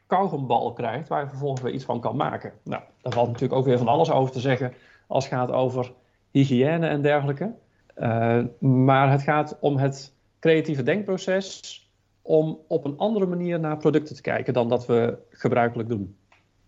kauwgombal 0.07 0.73
krijgt 0.73 1.07
waar 1.07 1.21
je 1.23 1.29
vervolgens 1.29 1.61
weer 1.61 1.73
iets 1.73 1.85
van 1.85 1.99
kan 1.99 2.15
maken. 2.15 2.51
Nou, 2.63 2.81
daar 3.01 3.13
valt 3.13 3.27
natuurlijk 3.27 3.59
ook 3.59 3.65
weer 3.65 3.77
van 3.77 3.87
alles 3.87 4.11
over 4.11 4.33
te 4.33 4.39
zeggen 4.39 4.73
als 5.07 5.23
het 5.29 5.33
gaat 5.33 5.51
over 5.51 5.91
hygiëne 6.31 6.87
en 6.87 7.01
dergelijke. 7.01 7.53
Maar 8.59 9.11
het 9.11 9.21
gaat 9.21 9.57
om 9.59 9.77
het 9.77 10.13
creatieve 10.39 10.83
denkproces 10.83 11.82
om 12.23 12.59
op 12.67 12.85
een 12.85 12.97
andere 12.97 13.25
manier 13.25 13.59
naar 13.59 13.77
producten 13.77 14.15
te 14.15 14.21
kijken 14.21 14.53
dan 14.53 14.69
dat 14.69 14.85
we 14.85 15.17
gebruikelijk 15.29 15.89
doen. 15.89 16.17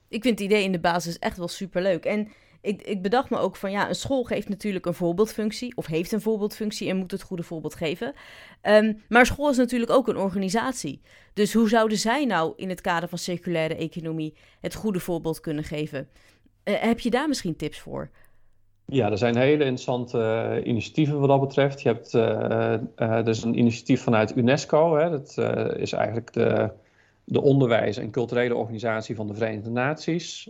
Ik 0.08 0.22
vind 0.22 0.40
het 0.40 0.48
idee 0.50 0.64
in 0.64 0.72
de 0.72 0.80
basis 0.80 1.20
echt 1.20 1.38
wel 1.38 1.48
superleuk. 1.48 2.06
En 2.06 2.28
ik, 2.62 2.82
ik 2.82 3.02
bedacht 3.02 3.30
me 3.30 3.38
ook 3.38 3.56
van 3.56 3.72
ja, 3.72 3.88
een 3.90 3.96
school 3.96 4.24
geeft 4.24 4.50
natuurlijk 4.50 4.86
een 4.86 4.94
voorbeeldfunctie, 4.94 5.76
of 5.76 5.86
heeft 5.86 6.12
een 6.12 6.22
voorbeeldfunctie 6.22 6.90
en 6.90 6.98
moet 6.98 7.12
het 7.12 7.22
goede 7.22 7.44
voorbeeld 7.44 7.76
geven. 7.76 8.14
Um, 8.62 9.02
maar 9.10 9.26
school 9.26 9.50
is 9.50 9.58
natuurlijk 9.58 9.92
ook 9.92 10.08
een 10.08 10.18
organisatie. 10.18 11.02
Dus 11.34 11.54
hoe 11.54 11.70
zouden 11.70 11.98
zij 11.98 12.26
nou 12.26 12.54
in 12.56 12.70
het 12.70 12.82
kader 12.82 13.10
van 13.10 13.18
circulaire 13.18 13.76
economie 13.76 14.34
het 14.62 14.76
goede 14.76 15.00
voorbeeld 15.00 15.40
kunnen 15.40 15.64
geven? 15.64 16.10
Uh, 16.64 16.76
heb 16.76 17.00
je 17.00 17.10
daar 17.10 17.28
misschien 17.28 17.56
tips 17.56 17.80
voor? 17.80 18.10
Ja, 18.88 19.12
er 19.12 19.18
zijn 19.18 19.38
hele 19.38 19.64
interessante 19.64 20.18
uh, 20.60 20.68
initiatieven 20.68 21.20
wat 21.20 21.30
dat 21.30 21.40
betreft. 21.40 21.82
Je 21.82 21.90
hebt 21.90 22.14
uh, 22.14 23.24
dus 23.24 23.44
een 23.44 23.58
initiatief 23.58 24.02
vanuit 24.02 24.36
UNESCO. 24.36 24.96
Hè. 24.98 25.10
Dat 25.10 25.38
is 25.78 25.94
eigenlijk 25.94 26.34
de, 26.34 26.70
de 27.24 27.42
onderwijs- 27.42 27.98
en 27.98 28.12
culturele 28.12 28.56
organisatie 28.56 29.16
van 29.16 29.28
de 29.28 29.34
Verenigde 29.34 29.70
Naties. 29.70 30.50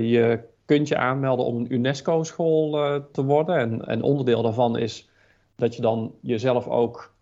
je 0.00 0.40
kunt 0.64 0.88
je 0.88 0.96
aanmelden 0.96 1.46
om 1.46 1.56
een 1.56 1.74
UNESCO-school 1.74 2.70
te 3.12 3.24
worden. 3.24 3.56
En, 3.56 3.84
en, 3.84 4.02
onderdeel 4.02 4.42
daarvan 4.42 4.78
is 4.78 5.10
dat 5.56 5.76
je 5.76 5.82
dan 5.82 6.14
jezelf 6.20 6.68
ook 6.68 7.14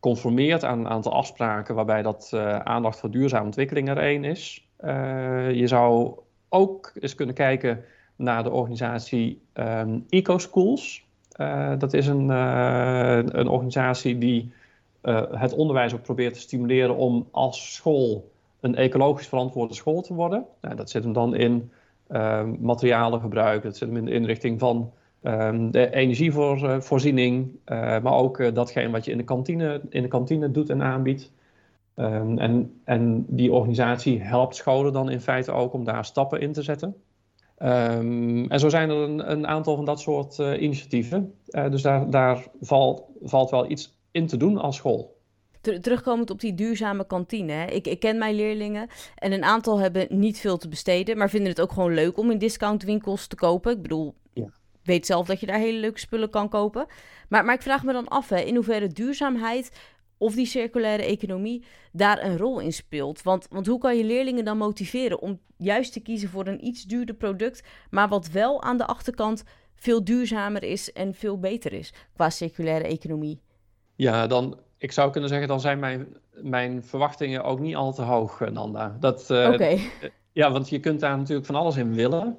conformeert 0.00 0.64
aan 0.64 0.78
een 0.78 0.88
aantal 0.88 1.12
afspraken 1.12 1.74
waarbij 1.74 2.02
dat 2.02 2.32
aandacht 2.64 2.98
voor 2.98 3.10
duurzame 3.10 3.44
ontwikkeling 3.44 3.88
er 3.88 3.98
één 3.98 4.24
is. 4.24 4.68
je 5.52 5.64
zou 5.66 6.18
ook 6.48 6.92
eens 7.00 7.14
kunnen 7.14 7.34
kijken 7.34 7.84
naar 8.18 8.42
de 8.42 8.50
organisatie 8.50 9.40
um, 9.54 10.04
EcoSchools. 10.08 11.06
Uh, 11.36 11.72
dat 11.78 11.92
is 11.92 12.06
een, 12.06 12.28
uh, 12.30 13.16
een 13.16 13.48
organisatie 13.48 14.18
die 14.18 14.52
uh, 15.02 15.22
het 15.30 15.54
onderwijs 15.54 15.94
ook 15.94 16.02
probeert 16.02 16.34
te 16.34 16.40
stimuleren 16.40 16.96
om 16.96 17.28
als 17.30 17.74
school 17.74 18.30
een 18.60 18.74
ecologisch 18.74 19.26
verantwoorde 19.26 19.74
school 19.74 20.00
te 20.00 20.14
worden. 20.14 20.44
Nou, 20.60 20.74
dat 20.74 20.90
zit 20.90 21.04
hem 21.04 21.12
dan 21.12 21.34
in 21.34 21.70
ehm, 22.08 22.54
materialengebruik, 22.60 23.62
dat 23.62 23.76
zit 23.76 23.88
hem 23.88 23.96
in 23.96 24.04
de 24.04 24.12
inrichting 24.12 24.58
van 24.58 24.92
um, 25.22 25.70
de 25.70 25.94
energievoorziening, 25.94 27.50
maar 28.02 28.12
ook 28.12 28.54
datgene 28.54 28.90
wat 28.90 29.04
je 29.04 29.10
in 29.10 29.18
de 29.18 29.24
kantine, 29.24 29.80
in 29.88 30.02
de 30.02 30.08
kantine 30.08 30.50
doet 30.50 30.70
en 30.70 30.82
aanbiedt. 30.82 31.32
En, 31.94 32.80
en 32.84 33.24
die 33.28 33.52
organisatie 33.52 34.22
helpt 34.22 34.56
scholen 34.56 34.92
dan 34.92 35.10
in 35.10 35.20
feite 35.20 35.52
ook 35.52 35.72
om 35.72 35.84
daar 35.84 36.04
stappen 36.04 36.40
in 36.40 36.52
te 36.52 36.62
zetten. 36.62 36.96
Um, 37.62 38.50
en 38.50 38.60
zo 38.60 38.68
zijn 38.68 38.90
er 38.90 38.96
een, 38.96 39.30
een 39.30 39.46
aantal 39.46 39.76
van 39.76 39.84
dat 39.84 40.00
soort 40.00 40.38
uh, 40.38 40.62
initiatieven. 40.62 41.34
Uh, 41.50 41.70
dus 41.70 41.82
daar, 41.82 42.10
daar 42.10 42.46
valt, 42.60 43.02
valt 43.22 43.50
wel 43.50 43.70
iets 43.70 43.98
in 44.10 44.26
te 44.26 44.36
doen 44.36 44.58
als 44.58 44.76
school. 44.76 45.16
Terugkomend 45.60 46.30
op 46.30 46.40
die 46.40 46.54
duurzame 46.54 47.06
kantine. 47.06 47.52
Hè. 47.52 47.64
Ik, 47.64 47.86
ik, 47.86 48.00
ken 48.00 48.18
mijn 48.18 48.34
leerlingen 48.34 48.88
en 49.14 49.32
een 49.32 49.44
aantal 49.44 49.78
hebben 49.78 50.06
niet 50.10 50.38
veel 50.38 50.56
te 50.56 50.68
besteden, 50.68 51.16
maar 51.16 51.30
vinden 51.30 51.48
het 51.48 51.60
ook 51.60 51.72
gewoon 51.72 51.94
leuk 51.94 52.18
om 52.18 52.30
in 52.30 52.38
discountwinkels 52.38 53.26
te 53.26 53.36
kopen. 53.36 53.72
Ik 53.72 53.82
bedoel, 53.82 54.14
ja. 54.32 54.50
weet 54.82 55.06
zelf 55.06 55.26
dat 55.26 55.40
je 55.40 55.46
daar 55.46 55.58
hele 55.58 55.78
leuke 55.78 55.98
spullen 55.98 56.30
kan 56.30 56.48
kopen. 56.48 56.86
Maar, 57.28 57.44
maar 57.44 57.54
ik 57.54 57.62
vraag 57.62 57.84
me 57.84 57.92
dan 57.92 58.08
af, 58.08 58.28
hè, 58.28 58.40
in 58.40 58.54
hoeverre 58.54 58.88
duurzaamheid 58.88 59.70
of 60.18 60.34
die 60.34 60.46
circulaire 60.46 61.02
economie 61.02 61.64
daar 61.92 62.24
een 62.24 62.36
rol 62.38 62.58
in 62.58 62.72
speelt. 62.72 63.22
Want, 63.22 63.46
want 63.50 63.66
hoe 63.66 63.78
kan 63.78 63.96
je 63.96 64.04
leerlingen 64.04 64.44
dan 64.44 64.56
motiveren 64.56 65.20
om 65.20 65.40
juist 65.56 65.92
te 65.92 66.00
kiezen 66.00 66.28
voor 66.28 66.46
een 66.46 66.66
iets 66.66 66.84
duurder 66.84 67.14
product, 67.14 67.62
maar 67.90 68.08
wat 68.08 68.30
wel 68.30 68.62
aan 68.62 68.76
de 68.76 68.86
achterkant 68.86 69.44
veel 69.74 70.04
duurzamer 70.04 70.62
is 70.62 70.92
en 70.92 71.14
veel 71.14 71.38
beter 71.38 71.72
is 71.72 71.92
qua 72.14 72.30
circulaire 72.30 72.84
economie? 72.84 73.40
Ja, 73.96 74.26
dan, 74.26 74.58
ik 74.78 74.92
zou 74.92 75.10
kunnen 75.10 75.30
zeggen, 75.30 75.48
dan 75.48 75.60
zijn 75.60 75.78
mijn, 75.78 76.06
mijn 76.30 76.82
verwachtingen 76.82 77.44
ook 77.44 77.60
niet 77.60 77.76
al 77.76 77.92
te 77.92 78.02
hoog, 78.02 78.40
eh, 78.40 78.50
Nanda. 78.50 78.96
Dat, 79.00 79.30
uh, 79.30 79.50
okay. 79.52 79.80
Ja, 80.32 80.50
want 80.50 80.68
je 80.68 80.80
kunt 80.80 81.00
daar 81.00 81.16
natuurlijk 81.16 81.46
van 81.46 81.54
alles 81.54 81.76
in 81.76 81.94
willen. 81.94 82.38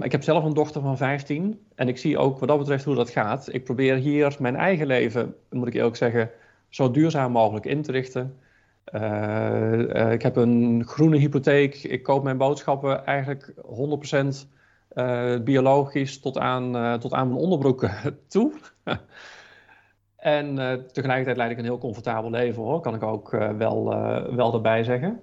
Ik 0.00 0.12
heb 0.12 0.22
zelf 0.22 0.44
een 0.44 0.54
dochter 0.54 0.80
van 0.80 0.96
15 0.96 1.60
en 1.74 1.88
ik 1.88 1.98
zie 1.98 2.18
ook 2.18 2.38
wat 2.38 2.48
dat 2.48 2.58
betreft 2.58 2.84
hoe 2.84 2.94
dat 2.94 3.10
gaat. 3.10 3.52
Ik 3.52 3.64
probeer 3.64 3.96
hier 3.96 4.36
mijn 4.38 4.56
eigen 4.56 4.86
leven, 4.86 5.34
moet 5.50 5.66
ik 5.66 5.74
eerlijk 5.74 5.96
zeggen, 5.96 6.30
zo 6.68 6.90
duurzaam 6.90 7.32
mogelijk 7.32 7.66
in 7.66 7.82
te 7.82 7.92
richten. 7.92 8.36
Uh, 8.94 9.72
uh, 9.72 10.12
ik 10.12 10.22
heb 10.22 10.36
een 10.36 10.84
groene 10.86 11.16
hypotheek. 11.16 11.82
Ik 11.82 12.02
koop 12.02 12.22
mijn 12.22 12.36
boodschappen 12.36 13.06
eigenlijk 13.06 13.52
100% 13.56 14.26
uh, 14.94 15.34
eh, 15.34 15.42
biologisch 15.42 16.20
tot 16.20 16.38
aan, 16.38 16.98
tot 17.00 17.12
aan 17.12 17.28
mijn 17.28 17.40
onderbroeken 17.40 17.92
toe. 18.28 18.52
en 20.16 20.54
tegelijkertijd 20.92 21.36
leid 21.36 21.50
ik 21.50 21.58
een 21.58 21.64
heel 21.64 21.78
comfortabel 21.78 22.30
leven 22.30 22.62
hoor, 22.62 22.80
kan 22.80 22.94
ik 22.94 23.02
ook 23.02 23.30
wel, 23.56 23.84
wel 24.34 24.54
erbij 24.54 24.84
zeggen. 24.84 25.20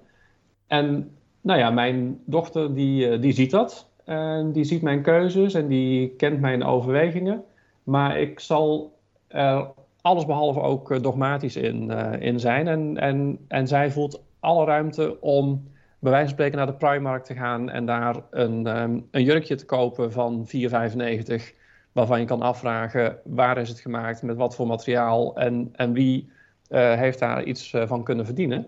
En 0.66 1.16
nou 1.40 1.58
ja, 1.58 1.70
mijn 1.70 2.20
dochter 2.24 2.74
die, 2.74 3.18
die 3.18 3.32
ziet 3.32 3.50
dat. 3.50 3.88
En 4.04 4.52
die 4.52 4.64
ziet 4.64 4.82
mijn 4.82 5.02
keuzes 5.02 5.54
en 5.54 5.68
die 5.68 6.08
kent 6.08 6.40
mijn 6.40 6.64
overwegingen. 6.64 7.44
Maar 7.82 8.20
ik 8.20 8.40
zal 8.40 8.98
er 9.28 9.66
allesbehalve 10.04 10.60
ook 10.60 10.90
eh, 10.90 11.02
dogmatisch 11.02 11.56
in, 11.56 11.90
uh, 11.90 12.12
in 12.18 12.40
zijn. 12.40 12.68
En, 12.68 12.98
en, 12.98 13.38
en 13.48 13.66
zij 13.66 13.90
voelt 13.90 14.22
alle 14.40 14.64
ruimte 14.64 15.20
om 15.20 15.72
bij 15.98 16.10
wijze 16.12 16.26
van 16.26 16.34
spreken 16.34 16.56
naar 16.56 16.66
de 16.66 16.74
Primark 16.86 17.24
te 17.24 17.34
gaan 17.34 17.70
en 17.70 17.86
daar 17.86 18.16
een, 18.30 18.66
um, 18.80 19.08
een 19.10 19.22
jurkje 19.22 19.54
te 19.54 19.64
kopen 19.64 20.12
van 20.12 20.46
4,95, 20.46 21.54
waarvan 21.92 22.20
je 22.20 22.26
kan 22.26 22.42
afvragen 22.42 23.18
waar 23.24 23.58
is 23.58 23.68
het 23.68 23.80
gemaakt, 23.80 24.22
met 24.22 24.36
wat 24.36 24.54
voor 24.54 24.66
materiaal 24.66 25.36
en, 25.36 25.68
en 25.72 25.92
wie 25.92 26.30
uh, 26.70 26.94
heeft 26.94 27.18
daar 27.18 27.44
iets 27.44 27.70
van 27.84 28.04
kunnen 28.04 28.24
verdienen. 28.24 28.66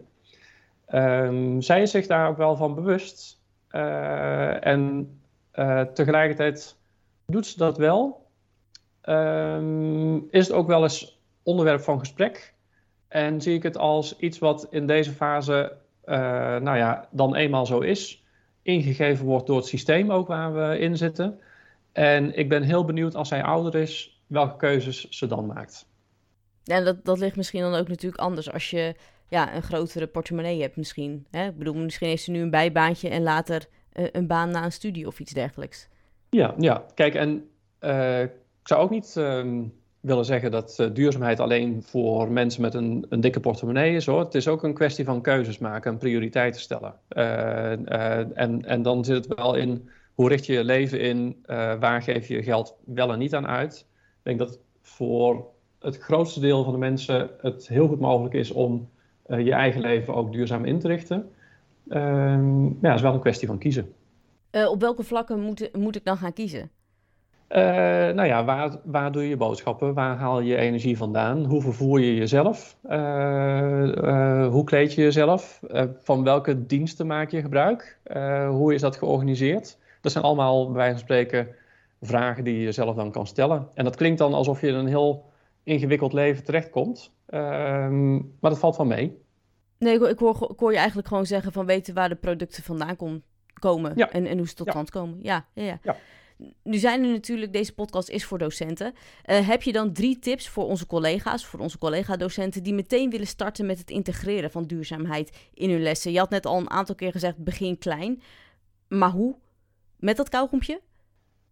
Um, 0.88 1.62
zij 1.62 1.82
is 1.82 1.90
zich 1.90 2.06
daar 2.06 2.28
ook 2.28 2.36
wel 2.36 2.56
van 2.56 2.74
bewust 2.74 3.40
en 4.60 5.10
tegelijkertijd 5.94 6.76
doet 7.26 7.46
ze 7.46 7.58
dat 7.58 7.76
wel. 7.76 8.26
Um, 9.08 10.26
is 10.30 10.46
het 10.46 10.56
ook 10.56 10.66
wel 10.66 10.82
eens 10.82 11.15
onderwerp 11.46 11.80
van 11.80 11.98
gesprek. 11.98 12.54
En 13.08 13.40
zie 13.40 13.54
ik 13.54 13.62
het 13.62 13.76
als 13.78 14.16
iets 14.18 14.38
wat 14.38 14.66
in 14.70 14.86
deze 14.86 15.12
fase, 15.12 15.76
uh, 16.04 16.16
nou 16.56 16.76
ja, 16.76 17.08
dan 17.10 17.34
eenmaal 17.34 17.66
zo 17.66 17.80
is. 17.80 18.24
Ingegeven 18.62 19.26
wordt 19.26 19.46
door 19.46 19.56
het 19.56 19.66
systeem 19.66 20.12
ook 20.12 20.28
waar 20.28 20.54
we 20.54 20.78
in 20.78 20.96
zitten. 20.96 21.40
En 21.92 22.38
ik 22.38 22.48
ben 22.48 22.62
heel 22.62 22.84
benieuwd 22.84 23.14
als 23.14 23.28
zij 23.28 23.42
ouder 23.42 23.74
is, 23.74 24.22
welke 24.26 24.56
keuzes 24.56 25.08
ze 25.08 25.26
dan 25.26 25.46
maakt. 25.46 25.88
Ja, 26.62 26.80
dat, 26.80 27.04
dat 27.04 27.18
ligt 27.18 27.36
misschien 27.36 27.60
dan 27.60 27.74
ook 27.74 27.88
natuurlijk 27.88 28.22
anders 28.22 28.52
als 28.52 28.70
je 28.70 28.94
ja, 29.28 29.54
een 29.54 29.62
grotere 29.62 30.06
portemonnee 30.06 30.60
hebt 30.60 30.76
misschien. 30.76 31.26
Hè? 31.30 31.46
Ik 31.46 31.58
bedoel, 31.58 31.74
misschien 31.74 32.08
heeft 32.08 32.22
ze 32.22 32.30
nu 32.30 32.40
een 32.40 32.50
bijbaantje 32.50 33.08
en 33.08 33.22
later 33.22 33.66
uh, 33.92 34.06
een 34.12 34.26
baan 34.26 34.50
na 34.50 34.64
een 34.64 34.72
studie 34.72 35.06
of 35.06 35.20
iets 35.20 35.32
dergelijks. 35.32 35.88
Ja, 36.30 36.54
ja. 36.58 36.86
kijk, 36.94 37.14
en 37.14 37.48
uh, 37.80 38.22
ik 38.22 38.30
zou 38.62 38.80
ook 38.82 38.90
niet... 38.90 39.14
Uh, 39.18 39.62
willen 40.06 40.24
zeggen 40.24 40.50
dat 40.50 40.76
uh, 40.80 40.86
duurzaamheid 40.92 41.40
alleen 41.40 41.82
voor 41.82 42.30
mensen 42.30 42.62
met 42.62 42.74
een, 42.74 43.06
een, 43.08 43.20
dikke 43.20 43.40
portemonnee 43.40 43.94
is. 43.94 44.06
Hoor. 44.06 44.20
Het 44.20 44.34
is 44.34 44.48
ook 44.48 44.62
een 44.62 44.74
kwestie 44.74 45.04
van 45.04 45.22
keuzes 45.22 45.58
maken 45.58 45.92
en 45.92 45.98
prioriteiten 45.98 46.60
stellen. 46.60 46.94
Uh, 47.08 47.22
uh, 47.22 48.38
en, 48.38 48.64
en 48.64 48.82
dan 48.82 49.04
zit 49.04 49.24
het 49.24 49.34
wel 49.36 49.54
in 49.54 49.88
hoe 50.14 50.28
richt 50.28 50.46
je 50.46 50.52
je 50.52 50.64
leven 50.64 51.00
in, 51.00 51.36
waar 51.80 52.02
geef 52.02 52.28
je 52.28 52.42
geld 52.42 52.76
wel 52.84 53.12
en 53.12 53.18
niet 53.18 53.34
aan 53.34 53.46
uit. 53.46 53.86
Ik 53.88 54.22
denk 54.22 54.38
dat 54.38 54.58
voor 54.82 55.46
het 55.78 55.98
grootste 55.98 56.40
deel 56.40 56.64
van 56.64 56.72
de 56.72 56.78
mensen 56.78 57.30
het 57.40 57.68
heel 57.68 57.88
goed 57.88 58.00
mogelijk 58.00 58.34
is 58.34 58.50
om 58.50 58.88
je 59.26 59.52
eigen 59.52 59.80
leven 59.80 60.14
ook 60.14 60.32
duurzaam 60.32 60.64
in 60.64 60.78
te 60.78 60.88
richten. 60.88 61.30
Ehm, 61.88 62.64
ja, 62.64 62.94
is 62.94 63.00
wel 63.00 63.14
een 63.14 63.20
kwestie 63.20 63.48
van 63.48 63.58
kiezen. 63.58 63.92
op 64.50 64.80
welke 64.80 65.02
vlakken 65.02 65.40
moet, 65.40 65.68
moet 65.72 65.96
ik 65.96 66.04
dan 66.04 66.16
gaan 66.16 66.32
kiezen? 66.32 66.70
Uh, 67.48 67.58
nou 68.14 68.24
ja, 68.24 68.44
waar, 68.44 68.76
waar 68.84 69.12
doe 69.12 69.22
je 69.22 69.28
je 69.28 69.36
boodschappen? 69.36 69.94
Waar 69.94 70.16
haal 70.16 70.40
je 70.40 70.56
energie 70.56 70.96
vandaan? 70.96 71.44
Hoe 71.44 71.62
vervoer 71.62 72.00
je 72.00 72.14
jezelf? 72.14 72.76
Uh, 72.90 73.82
uh, 73.82 74.48
hoe 74.48 74.64
kleed 74.64 74.94
je 74.94 75.02
jezelf? 75.02 75.60
van 76.02 76.24
welke 76.24 76.66
diensten 76.66 77.06
maak 77.06 77.30
je 77.30 77.40
gebruik? 77.40 77.98
hoe 78.48 78.74
is 78.74 78.80
dat 78.80 78.96
georganiseerd? 78.96 79.78
Dat 80.00 80.12
zijn 80.12 80.24
allemaal, 80.24 80.64
bij 80.66 80.74
wijze 80.74 80.90
van 80.92 81.00
spreken, 81.00 81.48
vragen 82.00 82.44
die 82.44 82.54
je 82.56 82.62
jezelf 82.62 82.96
dan 82.96 83.10
kan 83.10 83.26
stellen. 83.26 83.68
En 83.74 83.84
dat 83.84 83.96
klinkt 83.96 84.18
dan 84.18 84.34
alsof 84.34 84.60
je 84.60 84.66
in 84.66 84.74
een 84.74 84.86
heel 84.86 85.24
ingewikkeld 85.62 86.12
leven 86.12 86.44
terechtkomt. 86.44 87.12
Ehm, 87.26 88.14
maar 88.14 88.50
dat 88.50 88.58
valt 88.58 88.76
wel 88.76 88.86
mee. 88.86 89.22
Nee, 89.78 89.94
ik, 89.94 90.02
ik, 90.02 90.18
hoor, 90.18 90.48
ik 90.50 90.58
hoor 90.58 90.70
je 90.72 90.78
eigenlijk 90.78 91.08
gewoon 91.08 91.26
zeggen 91.26 91.52
van 91.52 91.66
weten 91.66 91.94
waar 91.94 92.08
de 92.08 92.14
producten 92.14 92.62
vandaan 92.62 92.96
komen 92.96 93.22
komen 93.60 93.92
Ja. 93.94 94.10
en, 94.10 94.26
en 94.26 94.38
hoe 94.38 94.48
ze 94.48 94.54
tot 94.54 94.66
Ja. 94.66 94.72
stand 94.72 94.90
komen. 94.90 95.18
Ja, 95.22 95.46
ja, 95.52 95.62
ja. 95.62 95.78
Ja. 95.82 95.96
Nu 96.62 96.76
zijn 96.76 97.04
er 97.04 97.10
natuurlijk, 97.10 97.52
deze 97.52 97.74
podcast 97.74 98.08
is 98.08 98.24
voor 98.24 98.38
docenten. 98.38 98.92
Eh, 99.22 99.48
heb 99.48 99.62
je 99.62 99.72
dan 99.72 99.92
drie 99.92 100.18
tips 100.18 100.48
voor 100.48 100.64
onze 100.64 100.86
collega's, 100.86 101.46
voor 101.46 101.60
onze 101.60 101.78
collega-docenten, 101.78 102.62
die 102.62 102.74
meteen 102.74 103.10
willen 103.10 103.26
starten 103.26 103.66
met 103.66 103.78
het 103.78 103.90
integreren 103.90 104.50
van 104.50 104.64
duurzaamheid 104.64 105.48
in 105.54 105.70
hun 105.70 105.82
lessen? 105.82 106.12
Je 106.12 106.18
had 106.18 106.30
net 106.30 106.46
al 106.46 106.58
een 106.58 106.70
aantal 106.70 106.94
keer 106.94 107.12
gezegd, 107.12 107.36
begin 107.36 107.78
klein. 107.78 108.22
Maar 108.88 109.10
hoe? 109.10 109.34
Met 109.96 110.16
dat 110.16 110.28
kauwgompje? 110.28 110.80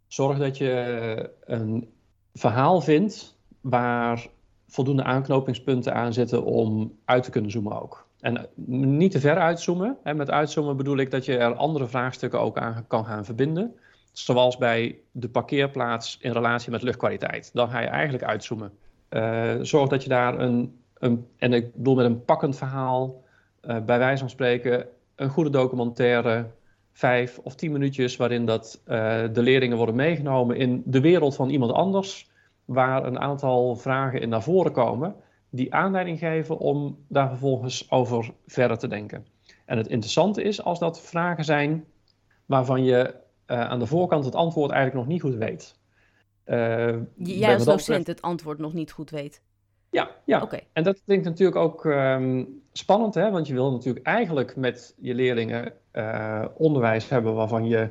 Zorg 0.07 0.39
dat 0.39 0.59
je 0.59 1.31
een 1.45 1.89
verhaal 2.35 2.81
vindt 2.81 3.37
waar 3.61 4.27
voldoende 4.67 5.03
aanknopingspunten 5.03 5.95
aan 5.95 6.13
zitten 6.13 6.45
om 6.45 6.99
uit 7.05 7.23
te 7.23 7.31
kunnen 7.31 7.51
zoomen 7.51 7.83
ook. 7.83 8.07
En 8.21 8.49
niet 8.67 9.11
te 9.11 9.21
ver 9.21 9.39
uitzoomen. 9.39 9.97
Met 10.03 10.31
uitzoomen 10.31 10.77
bedoel 10.77 10.97
ik 10.97 11.11
dat 11.11 11.25
je 11.25 11.37
er 11.37 11.55
andere 11.55 11.87
vraagstukken 11.87 12.41
ook 12.41 12.59
aan 12.59 12.85
kan 12.87 13.05
gaan 13.05 13.25
verbinden. 13.25 13.75
Zoals 14.15 14.57
bij 14.57 14.99
de 15.11 15.29
parkeerplaats 15.29 16.19
in 16.21 16.33
relatie 16.33 16.71
met 16.71 16.83
luchtkwaliteit. 16.83 17.51
Dan 17.53 17.69
ga 17.69 17.81
je 17.81 17.87
eigenlijk 17.87 18.25
uitzoomen. 18.25 18.73
Eh, 19.09 19.55
zorg 19.61 19.89
dat 19.89 20.03
je 20.03 20.09
daar 20.09 20.39
een, 20.39 20.79
een, 20.95 21.27
en 21.39 21.53
ik 21.53 21.75
bedoel 21.75 21.95
met 21.95 22.05
een 22.05 22.25
pakkend 22.25 22.57
verhaal, 22.57 23.23
eh, 23.61 23.81
bij 23.81 23.99
wijze 23.99 24.19
van 24.19 24.31
spreken, 24.31 24.87
een 25.15 25.29
goede 25.29 25.51
documentaire, 25.51 26.47
vijf 26.93 27.39
of 27.39 27.55
tien 27.55 27.73
minuutjes 27.73 28.17
waarin 28.17 28.47
dat, 28.47 28.81
eh, 28.85 29.23
de 29.33 29.43
leerlingen 29.43 29.77
worden 29.77 29.95
meegenomen 29.95 30.57
in 30.57 30.83
de 30.87 31.01
wereld 31.01 31.35
van 31.35 31.51
iemand 31.51 31.73
anders, 31.73 32.31
waar 32.65 33.05
een 33.05 33.21
aantal 33.21 33.77
vragen 33.77 34.21
in 34.21 34.29
naar 34.29 34.43
voren 34.43 34.73
komen, 34.73 35.15
die 35.51 35.75
aanleiding 35.75 36.19
geven 36.19 36.59
om 36.59 36.99
daar 37.09 37.29
vervolgens 37.29 37.91
over 37.91 38.31
verder 38.47 38.79
te 38.79 38.89
denken. 38.89 39.27
En 39.65 39.77
het 39.77 39.87
interessante 39.87 40.43
is 40.43 40.63
als 40.63 40.79
dat 40.79 41.01
vragen 41.01 41.45
zijn 41.45 41.85
waarvan 42.47 42.85
je 42.85 43.23
aan 43.47 43.79
de 43.79 43.87
voorkant 43.87 44.25
het 44.25 44.35
antwoord 44.35 44.71
eigenlijk 44.71 45.05
nog 45.07 45.13
niet 45.15 45.23
goed 45.23 45.35
weet. 45.35 45.79
Eh, 46.45 46.57
Jij 47.17 47.55
als 47.55 47.65
docent 47.65 47.77
betreft- 47.87 48.07
het 48.07 48.23
antwoord 48.23 48.59
nog 48.59 48.73
niet 48.73 48.93
goed 48.93 49.11
weet. 49.11 49.43
Ja, 49.91 50.11
ja. 50.25 50.43
Oké. 50.43 50.59
En 50.73 50.83
dat 50.83 51.03
klinkt 51.05 51.25
natuurlijk 51.25 51.57
ook 51.59 51.85
ehm, 51.87 52.45
spannend, 52.73 53.15
hè? 53.15 53.31
want 53.31 53.47
je 53.47 53.55
wil 53.55 53.73
natuurlijk 53.73 54.07
eigenlijk 54.07 54.57
met 54.57 54.95
je 55.01 55.15
leerlingen 55.15 55.73
eh, 55.91 56.45
onderwijs 56.57 57.09
hebben 57.09 57.35
waarvan 57.35 57.67
je 57.69 57.89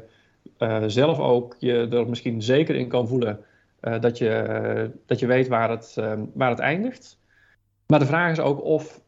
eh, 0.57 0.83
zelf 0.87 1.19
ook 1.19 1.55
je 1.59 1.87
er 1.91 2.09
misschien 2.09 2.41
zeker 2.41 2.75
in 2.75 2.87
kan 2.87 3.07
voelen 3.07 3.39
eh, 3.79 3.99
dat, 4.01 4.17
je, 4.17 4.91
dat 5.05 5.19
je 5.19 5.25
weet 5.27 5.47
waar 5.47 5.69
het, 5.69 5.93
ehm, 5.97 6.25
waar 6.33 6.49
het 6.49 6.59
eindigt. 6.59 7.19
Maar 7.87 7.99
de 7.99 8.05
vraag 8.05 8.31
is 8.31 8.39
ook 8.39 8.63
of, 8.63 9.01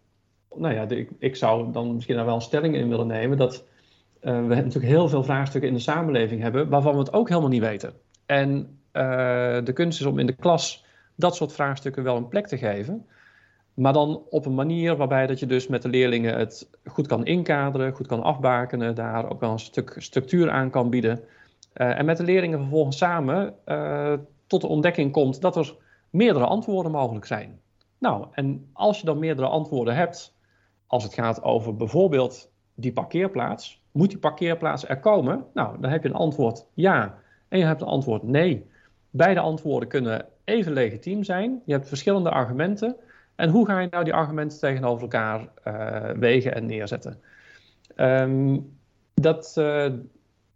nou 0.56 0.74
ja, 0.74 0.86
de- 0.86 0.98
ik, 0.98 1.10
ik 1.20 1.36
zou 1.36 1.72
dan 1.72 1.94
misschien 1.96 2.16
daar 2.16 2.26
wel 2.26 2.36
een 2.36 2.42
stelling 2.42 2.76
in 2.76 2.90
willen 2.90 3.08
nemen, 3.08 3.38
dat 3.38 3.56
eh, 3.56 3.62
we 4.34 4.56
natuurlijk 4.56 4.86
heel 4.86 5.10
veel 5.10 5.24
vraagstukken 5.24 5.70
in 5.70 5.76
de 5.76 5.82
samenleving 5.82 6.42
hebben 6.42 6.70
waarvan 6.70 6.94
we 6.94 7.00
het 7.00 7.14
ook 7.14 7.30
helemaal 7.30 7.50
niet 7.50 7.62
weten. 7.62 7.94
En 8.26 8.80
eh, 8.92 9.04
de 9.64 9.74
kunst 9.74 10.00
is 10.00 10.06
om 10.06 10.20
in 10.20 10.26
de 10.26 10.36
klas 10.36 10.86
dat 11.16 11.36
soort 11.36 11.54
vraagstukken 11.54 12.04
wel 12.04 12.16
een 12.16 12.28
plek 12.28 12.48
te 12.48 12.58
geven. 12.58 13.06
Maar 13.74 13.94
dan 13.94 14.22
op 14.30 14.46
een 14.46 14.56
manier 14.56 14.96
waarbij 14.96 15.28
dat 15.28 15.40
je 15.40 15.46
dus 15.46 15.68
met 15.68 15.82
de 15.82 15.90
leerlingen 15.90 16.38
het 16.38 16.70
goed 16.86 17.08
kan 17.08 17.26
inkaderen, 17.26 17.94
goed 17.94 18.08
kan 18.08 18.24
afbakenen, 18.24 18.96
daar 18.96 19.30
ook 19.30 19.40
wel 19.40 19.52
een 19.52 19.60
stuk 19.60 19.96
structuur 19.98 20.50
aan 20.50 20.70
kan 20.70 20.90
bieden. 20.90 21.20
Eh, 21.74 22.00
en 22.00 22.06
met 22.06 22.18
de 22.18 22.24
leerlingen 22.24 22.60
vervolgens 22.60 22.98
samen 22.98 23.54
eh, 23.66 24.14
tot 24.48 24.62
de 24.62 24.68
ontdekking 24.68 25.12
komt 25.12 25.42
dat 25.42 25.56
er 25.56 25.76
meerdere 26.10 26.46
antwoorden 26.46 26.92
mogelijk 26.92 27.26
zijn. 27.26 27.60
Nou, 27.98 28.28
en 28.32 28.70
als 28.74 29.00
je 29.00 29.06
dan 29.06 29.20
meerdere 29.20 29.48
antwoorden 29.48 29.96
hebt, 29.96 30.36
als 30.88 31.04
het 31.04 31.14
gaat 31.14 31.44
over 31.44 31.76
bijvoorbeeld 31.76 32.52
die 32.76 32.94
parkeerplaats, 32.94 33.84
moet 33.96 34.10
die 34.10 34.20
parkeerplaats 34.20 34.88
er 34.88 35.00
komen? 35.00 35.46
Nou, 35.54 35.82
dan 35.82 35.92
heb 35.92 36.04
je 36.04 36.10
een 36.10 36.16
antwoord 36.16 36.66
ja 36.74 37.18
en 37.48 37.60
je 37.60 37.66
hebt 37.66 37.82
een 37.82 37.88
antwoord 37.88 38.24
nee. 38.24 38.70
Beide 39.10 39.40
antwoorden 39.40 39.90
kunnen 39.90 40.26
even 40.44 40.74
legitiem 40.74 41.24
zijn. 41.24 41.62
Je 41.66 41.74
hebt 41.74 41.88
verschillende 41.88 42.30
argumenten. 42.30 42.96
En 43.36 43.50
hoe 43.50 43.66
ga 43.66 43.80
je 43.80 43.88
nou 43.90 44.04
die 44.04 44.14
argumenten 44.14 44.60
tegenover 44.60 45.02
elkaar 45.02 45.50
eh, 45.64 46.10
wegen 46.18 46.56
en 46.56 46.66
neerzetten? 46.66 47.22
Ehm, 47.96 48.60
dat, 49.14 49.54
eh, 49.58 49.86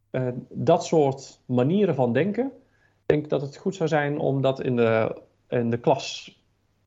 eh, 0.09 0.27
dat 0.49 0.85
soort 0.85 1.39
manieren 1.45 1.95
van 1.95 2.13
denken, 2.13 2.45
ik 2.45 3.05
denk 3.05 3.29
dat 3.29 3.41
het 3.41 3.57
goed 3.57 3.75
zou 3.75 3.89
zijn 3.89 4.19
om 4.19 4.41
dat 4.41 4.61
in 4.61 4.75
de, 4.75 5.21
in 5.47 5.69
de 5.69 5.79
klas 5.79 6.39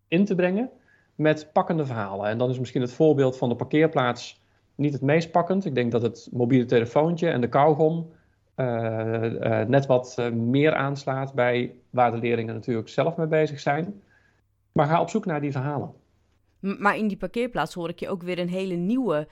in 0.09 0.25
te 0.25 0.35
brengen 0.35 0.71
met 1.15 1.51
pakkende 1.53 1.87
verhalen. 1.87 2.27
En 2.27 2.39
dan 2.39 2.51
is 2.51 2.59
misschien 2.59 2.81
het 2.81 2.93
voorbeeld 2.93 3.37
van 3.37 3.49
de 3.49 3.57
parkeerplaats 3.57 4.42
niet 4.75 4.93
het 4.93 5.03
meest 5.03 5.31
pakkend. 5.31 5.65
Ik 5.65 5.75
denk 5.75 5.93
dat 5.93 6.03
het 6.03 6.29
mobiele 6.33 6.65
telefoontje 6.65 7.29
en 7.29 7.41
de 7.41 7.49
kauwgom 7.49 8.11
eh, 8.55 9.61
eh, 9.61 9.69
net 9.69 9.87
wat 9.87 10.15
eh, 10.19 10.31
meer 10.31 10.75
aanslaat 10.75 11.35
bij 11.35 11.75
waar 11.91 12.11
de 12.11 12.19
leerlingen 12.19 12.55
natuurlijk 12.55 12.89
zelf 12.89 13.17
mee 13.17 13.27
bezig 13.27 13.61
zijn. 13.61 14.03
Maar 14.73 14.87
ga 14.87 15.01
op 15.01 15.11
zoek 15.11 15.27
naar 15.27 15.41
die 15.41 15.53
verhalen. 15.53 15.93
Maar 16.61 16.97
in 16.97 17.09
die 17.09 17.17
parkeerplaats 17.17 17.75
hoor 17.75 17.89
ik 17.89 18.01
je 18.01 18.09
ook 18.09 18.23
weer 18.23 18.39
een 18.39 18.49
hele 18.49 18.75
nieuwe 18.75 19.29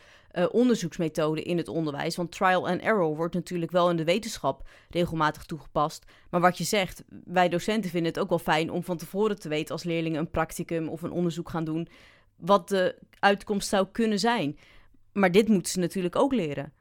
onderzoeksmethode 0.50 1.42
in 1.42 1.57
het 1.57 1.68
onderwijs. 1.68 2.16
Want 2.16 2.33
trial 2.33 2.68
and 2.68 2.81
error 2.81 3.16
wordt 3.16 3.35
natuurlijk 3.35 3.70
wel 3.70 3.90
in 3.90 3.96
de 3.96 4.05
wetenschap 4.05 4.68
regelmatig 4.88 5.44
toegepast. 5.44 6.05
Maar 6.31 6.40
wat 6.40 6.59
je 6.59 6.64
zegt, 6.64 7.05
wij 7.24 7.48
docenten 7.48 7.90
vinden 7.90 8.12
het 8.12 8.20
ook 8.20 8.29
wel 8.29 8.38
fijn 8.38 8.70
om 8.70 8.83
van 8.83 8.96
tevoren 8.96 9.40
te 9.40 9.48
weten 9.48 9.72
als 9.72 9.85
leerlingen 9.85 10.18
een 10.18 10.31
practicum 10.31 10.88
of 10.88 11.03
een 11.03 11.11
onderzoek 11.11 11.48
gaan 11.48 11.64
doen, 11.64 11.88
wat 12.37 12.68
de 12.68 12.98
uitkomst 13.18 13.68
zou 13.68 13.87
kunnen 13.92 14.18
zijn. 14.18 14.59
Maar 15.12 15.33
dit 15.33 15.49
moeten 15.49 15.73
ze 15.73 15.79
natuurlijk 15.79 16.16
ook 16.16 16.33
leren. 16.33 16.73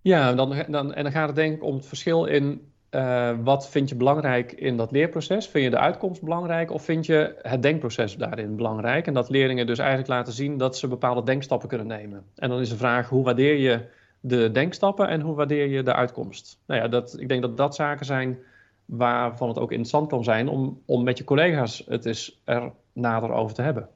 Ja, 0.00 0.34
dan, 0.34 0.64
dan, 0.68 0.94
en 0.94 1.02
dan 1.02 1.12
gaat 1.12 1.26
het 1.26 1.36
denk 1.36 1.54
ik 1.56 1.62
om 1.62 1.74
het 1.74 1.86
verschil 1.86 2.24
in 2.24 2.72
eh, 2.94 3.30
wat 3.42 3.70
vind 3.70 3.88
je 3.88 3.94
belangrijk 3.94 4.52
in 4.52 4.76
dat 4.76 4.90
leerproces. 4.90 5.48
Vind 5.48 5.64
je 5.64 5.70
de 5.70 5.78
uitkomst 5.78 6.22
belangrijk 6.22 6.70
of 6.70 6.84
vind 6.84 7.06
je 7.06 7.34
het 7.42 7.62
denkproces 7.62 8.16
daarin 8.16 8.56
belangrijk? 8.56 9.06
En 9.06 9.14
dat 9.14 9.28
leerlingen 9.28 9.66
dus 9.66 9.78
eigenlijk 9.78 10.08
laten 10.08 10.32
zien 10.32 10.56
dat 10.56 10.78
ze 10.78 10.88
bepaalde 10.88 11.22
denkstappen 11.22 11.68
kunnen 11.68 11.86
nemen. 11.86 12.24
En 12.34 12.48
dan 12.48 12.60
is 12.60 12.68
de 12.68 12.76
vraag, 12.76 13.08
hoe 13.08 13.24
waardeer 13.24 13.56
je 13.56 13.86
de 14.20 14.50
denkstappen 14.50 15.08
en 15.08 15.20
hoe 15.20 15.34
waardeer 15.34 15.68
je 15.68 15.82
de 15.82 15.94
uitkomst? 15.94 16.60
Nou 16.66 16.80
ja, 16.80 16.88
dat, 16.88 17.16
ik 17.20 17.28
denk 17.28 17.42
dat 17.42 17.56
dat 17.56 17.74
zaken 17.74 18.06
zijn 18.06 18.38
waarvan 18.84 19.48
het 19.48 19.58
ook 19.58 19.70
interessant 19.70 20.08
kan 20.08 20.24
zijn 20.24 20.48
om, 20.48 20.82
om 20.84 21.04
met 21.04 21.18
je 21.18 21.24
collega's 21.24 21.84
het 21.88 22.04
eens 22.04 22.40
er 22.44 22.72
nader 22.92 23.32
over 23.32 23.54
te 23.54 23.62
hebben. 23.62 23.88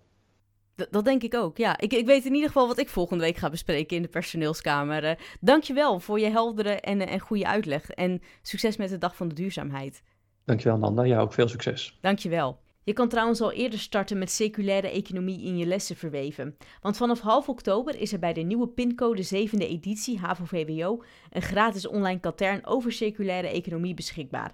Dat 0.90 1.04
denk 1.04 1.22
ik 1.22 1.34
ook, 1.34 1.56
ja. 1.56 1.78
Ik, 1.78 1.92
ik 1.92 2.06
weet 2.06 2.24
in 2.24 2.34
ieder 2.34 2.46
geval 2.48 2.66
wat 2.66 2.78
ik 2.78 2.88
volgende 2.88 3.24
week 3.24 3.36
ga 3.36 3.50
bespreken 3.50 3.96
in 3.96 4.02
de 4.02 4.08
personeelskamer. 4.08 5.04
Eh, 5.04 5.16
dankjewel 5.40 6.00
voor 6.00 6.20
je 6.20 6.30
heldere 6.30 6.70
en, 6.70 7.00
eh, 7.00 7.12
en 7.12 7.20
goede 7.20 7.46
uitleg. 7.46 7.90
En 7.90 8.22
succes 8.42 8.76
met 8.76 8.88
de 8.88 8.98
Dag 8.98 9.16
van 9.16 9.28
de 9.28 9.34
Duurzaamheid. 9.34 10.02
Dankjewel 10.44 10.78
Nanda, 10.78 11.02
ja 11.02 11.20
ook 11.20 11.32
veel 11.32 11.48
succes. 11.48 11.98
Dankjewel. 12.00 12.58
Je 12.84 12.92
kan 12.92 13.08
trouwens 13.08 13.40
al 13.40 13.52
eerder 13.52 13.78
starten 13.78 14.18
met 14.18 14.30
circulaire 14.30 14.90
economie 14.90 15.44
in 15.44 15.56
je 15.56 15.66
lessen 15.66 15.96
verweven. 15.96 16.56
Want 16.80 16.96
vanaf 16.96 17.20
half 17.20 17.48
oktober 17.48 18.00
is 18.00 18.12
er 18.12 18.18
bij 18.18 18.32
de 18.32 18.40
nieuwe 18.40 18.68
pincode 18.68 19.22
7e 19.22 19.66
editie 19.66 20.18
HAVO-VWO 20.18 21.02
een 21.30 21.42
gratis 21.42 21.86
online 21.86 22.20
katern 22.20 22.66
over 22.66 22.92
circulaire 22.92 23.48
economie 23.48 23.94
beschikbaar. 23.94 24.52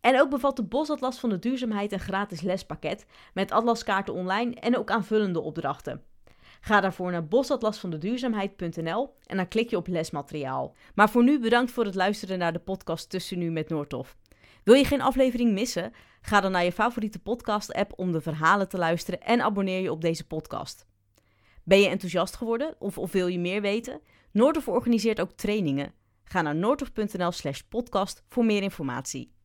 En 0.00 0.20
ook 0.20 0.30
bevat 0.30 0.56
de 0.56 0.62
Bosatlas 0.62 1.18
van 1.18 1.30
de 1.30 1.38
Duurzaamheid 1.38 1.92
een 1.92 2.00
gratis 2.00 2.40
lespakket 2.40 3.06
met 3.34 3.50
atlaskaarten 3.50 4.14
online 4.14 4.54
en 4.54 4.76
ook 4.76 4.90
aanvullende 4.90 5.40
opdrachten. 5.40 6.02
Ga 6.60 6.80
daarvoor 6.80 7.10
naar 7.10 7.28
bosatlasvandeduurzaamheid.nl 7.28 9.14
en 9.26 9.36
dan 9.36 9.48
klik 9.48 9.70
je 9.70 9.76
op 9.76 9.86
lesmateriaal. 9.86 10.74
Maar 10.94 11.10
voor 11.10 11.24
nu 11.24 11.40
bedankt 11.40 11.70
voor 11.70 11.84
het 11.84 11.94
luisteren 11.94 12.38
naar 12.38 12.52
de 12.52 12.58
podcast 12.58 13.10
Tussen 13.10 13.38
Nu 13.38 13.50
met 13.50 13.68
Noordhof. 13.68 14.16
Wil 14.64 14.74
je 14.74 14.84
geen 14.84 15.00
aflevering 15.00 15.52
missen? 15.52 15.92
Ga 16.20 16.40
dan 16.40 16.52
naar 16.52 16.64
je 16.64 16.72
favoriete 16.72 17.18
podcast-app 17.18 17.92
om 17.96 18.12
de 18.12 18.20
verhalen 18.20 18.68
te 18.68 18.78
luisteren 18.78 19.20
en 19.20 19.40
abonneer 19.40 19.80
je 19.80 19.92
op 19.92 20.00
deze 20.00 20.26
podcast. 20.26 20.86
Ben 21.64 21.80
je 21.80 21.88
enthousiast 21.88 22.36
geworden 22.36 22.74
of, 22.78 22.98
of 22.98 23.12
wil 23.12 23.26
je 23.26 23.38
meer 23.38 23.60
weten? 23.60 24.00
Noordhof 24.32 24.68
organiseert 24.68 25.20
ook 25.20 25.32
trainingen. 25.32 25.92
Ga 26.24 26.42
naar 26.42 26.56
noordhof.nl 26.56 27.32
slash 27.32 27.60
podcast 27.60 28.22
voor 28.28 28.44
meer 28.44 28.62
informatie. 28.62 29.38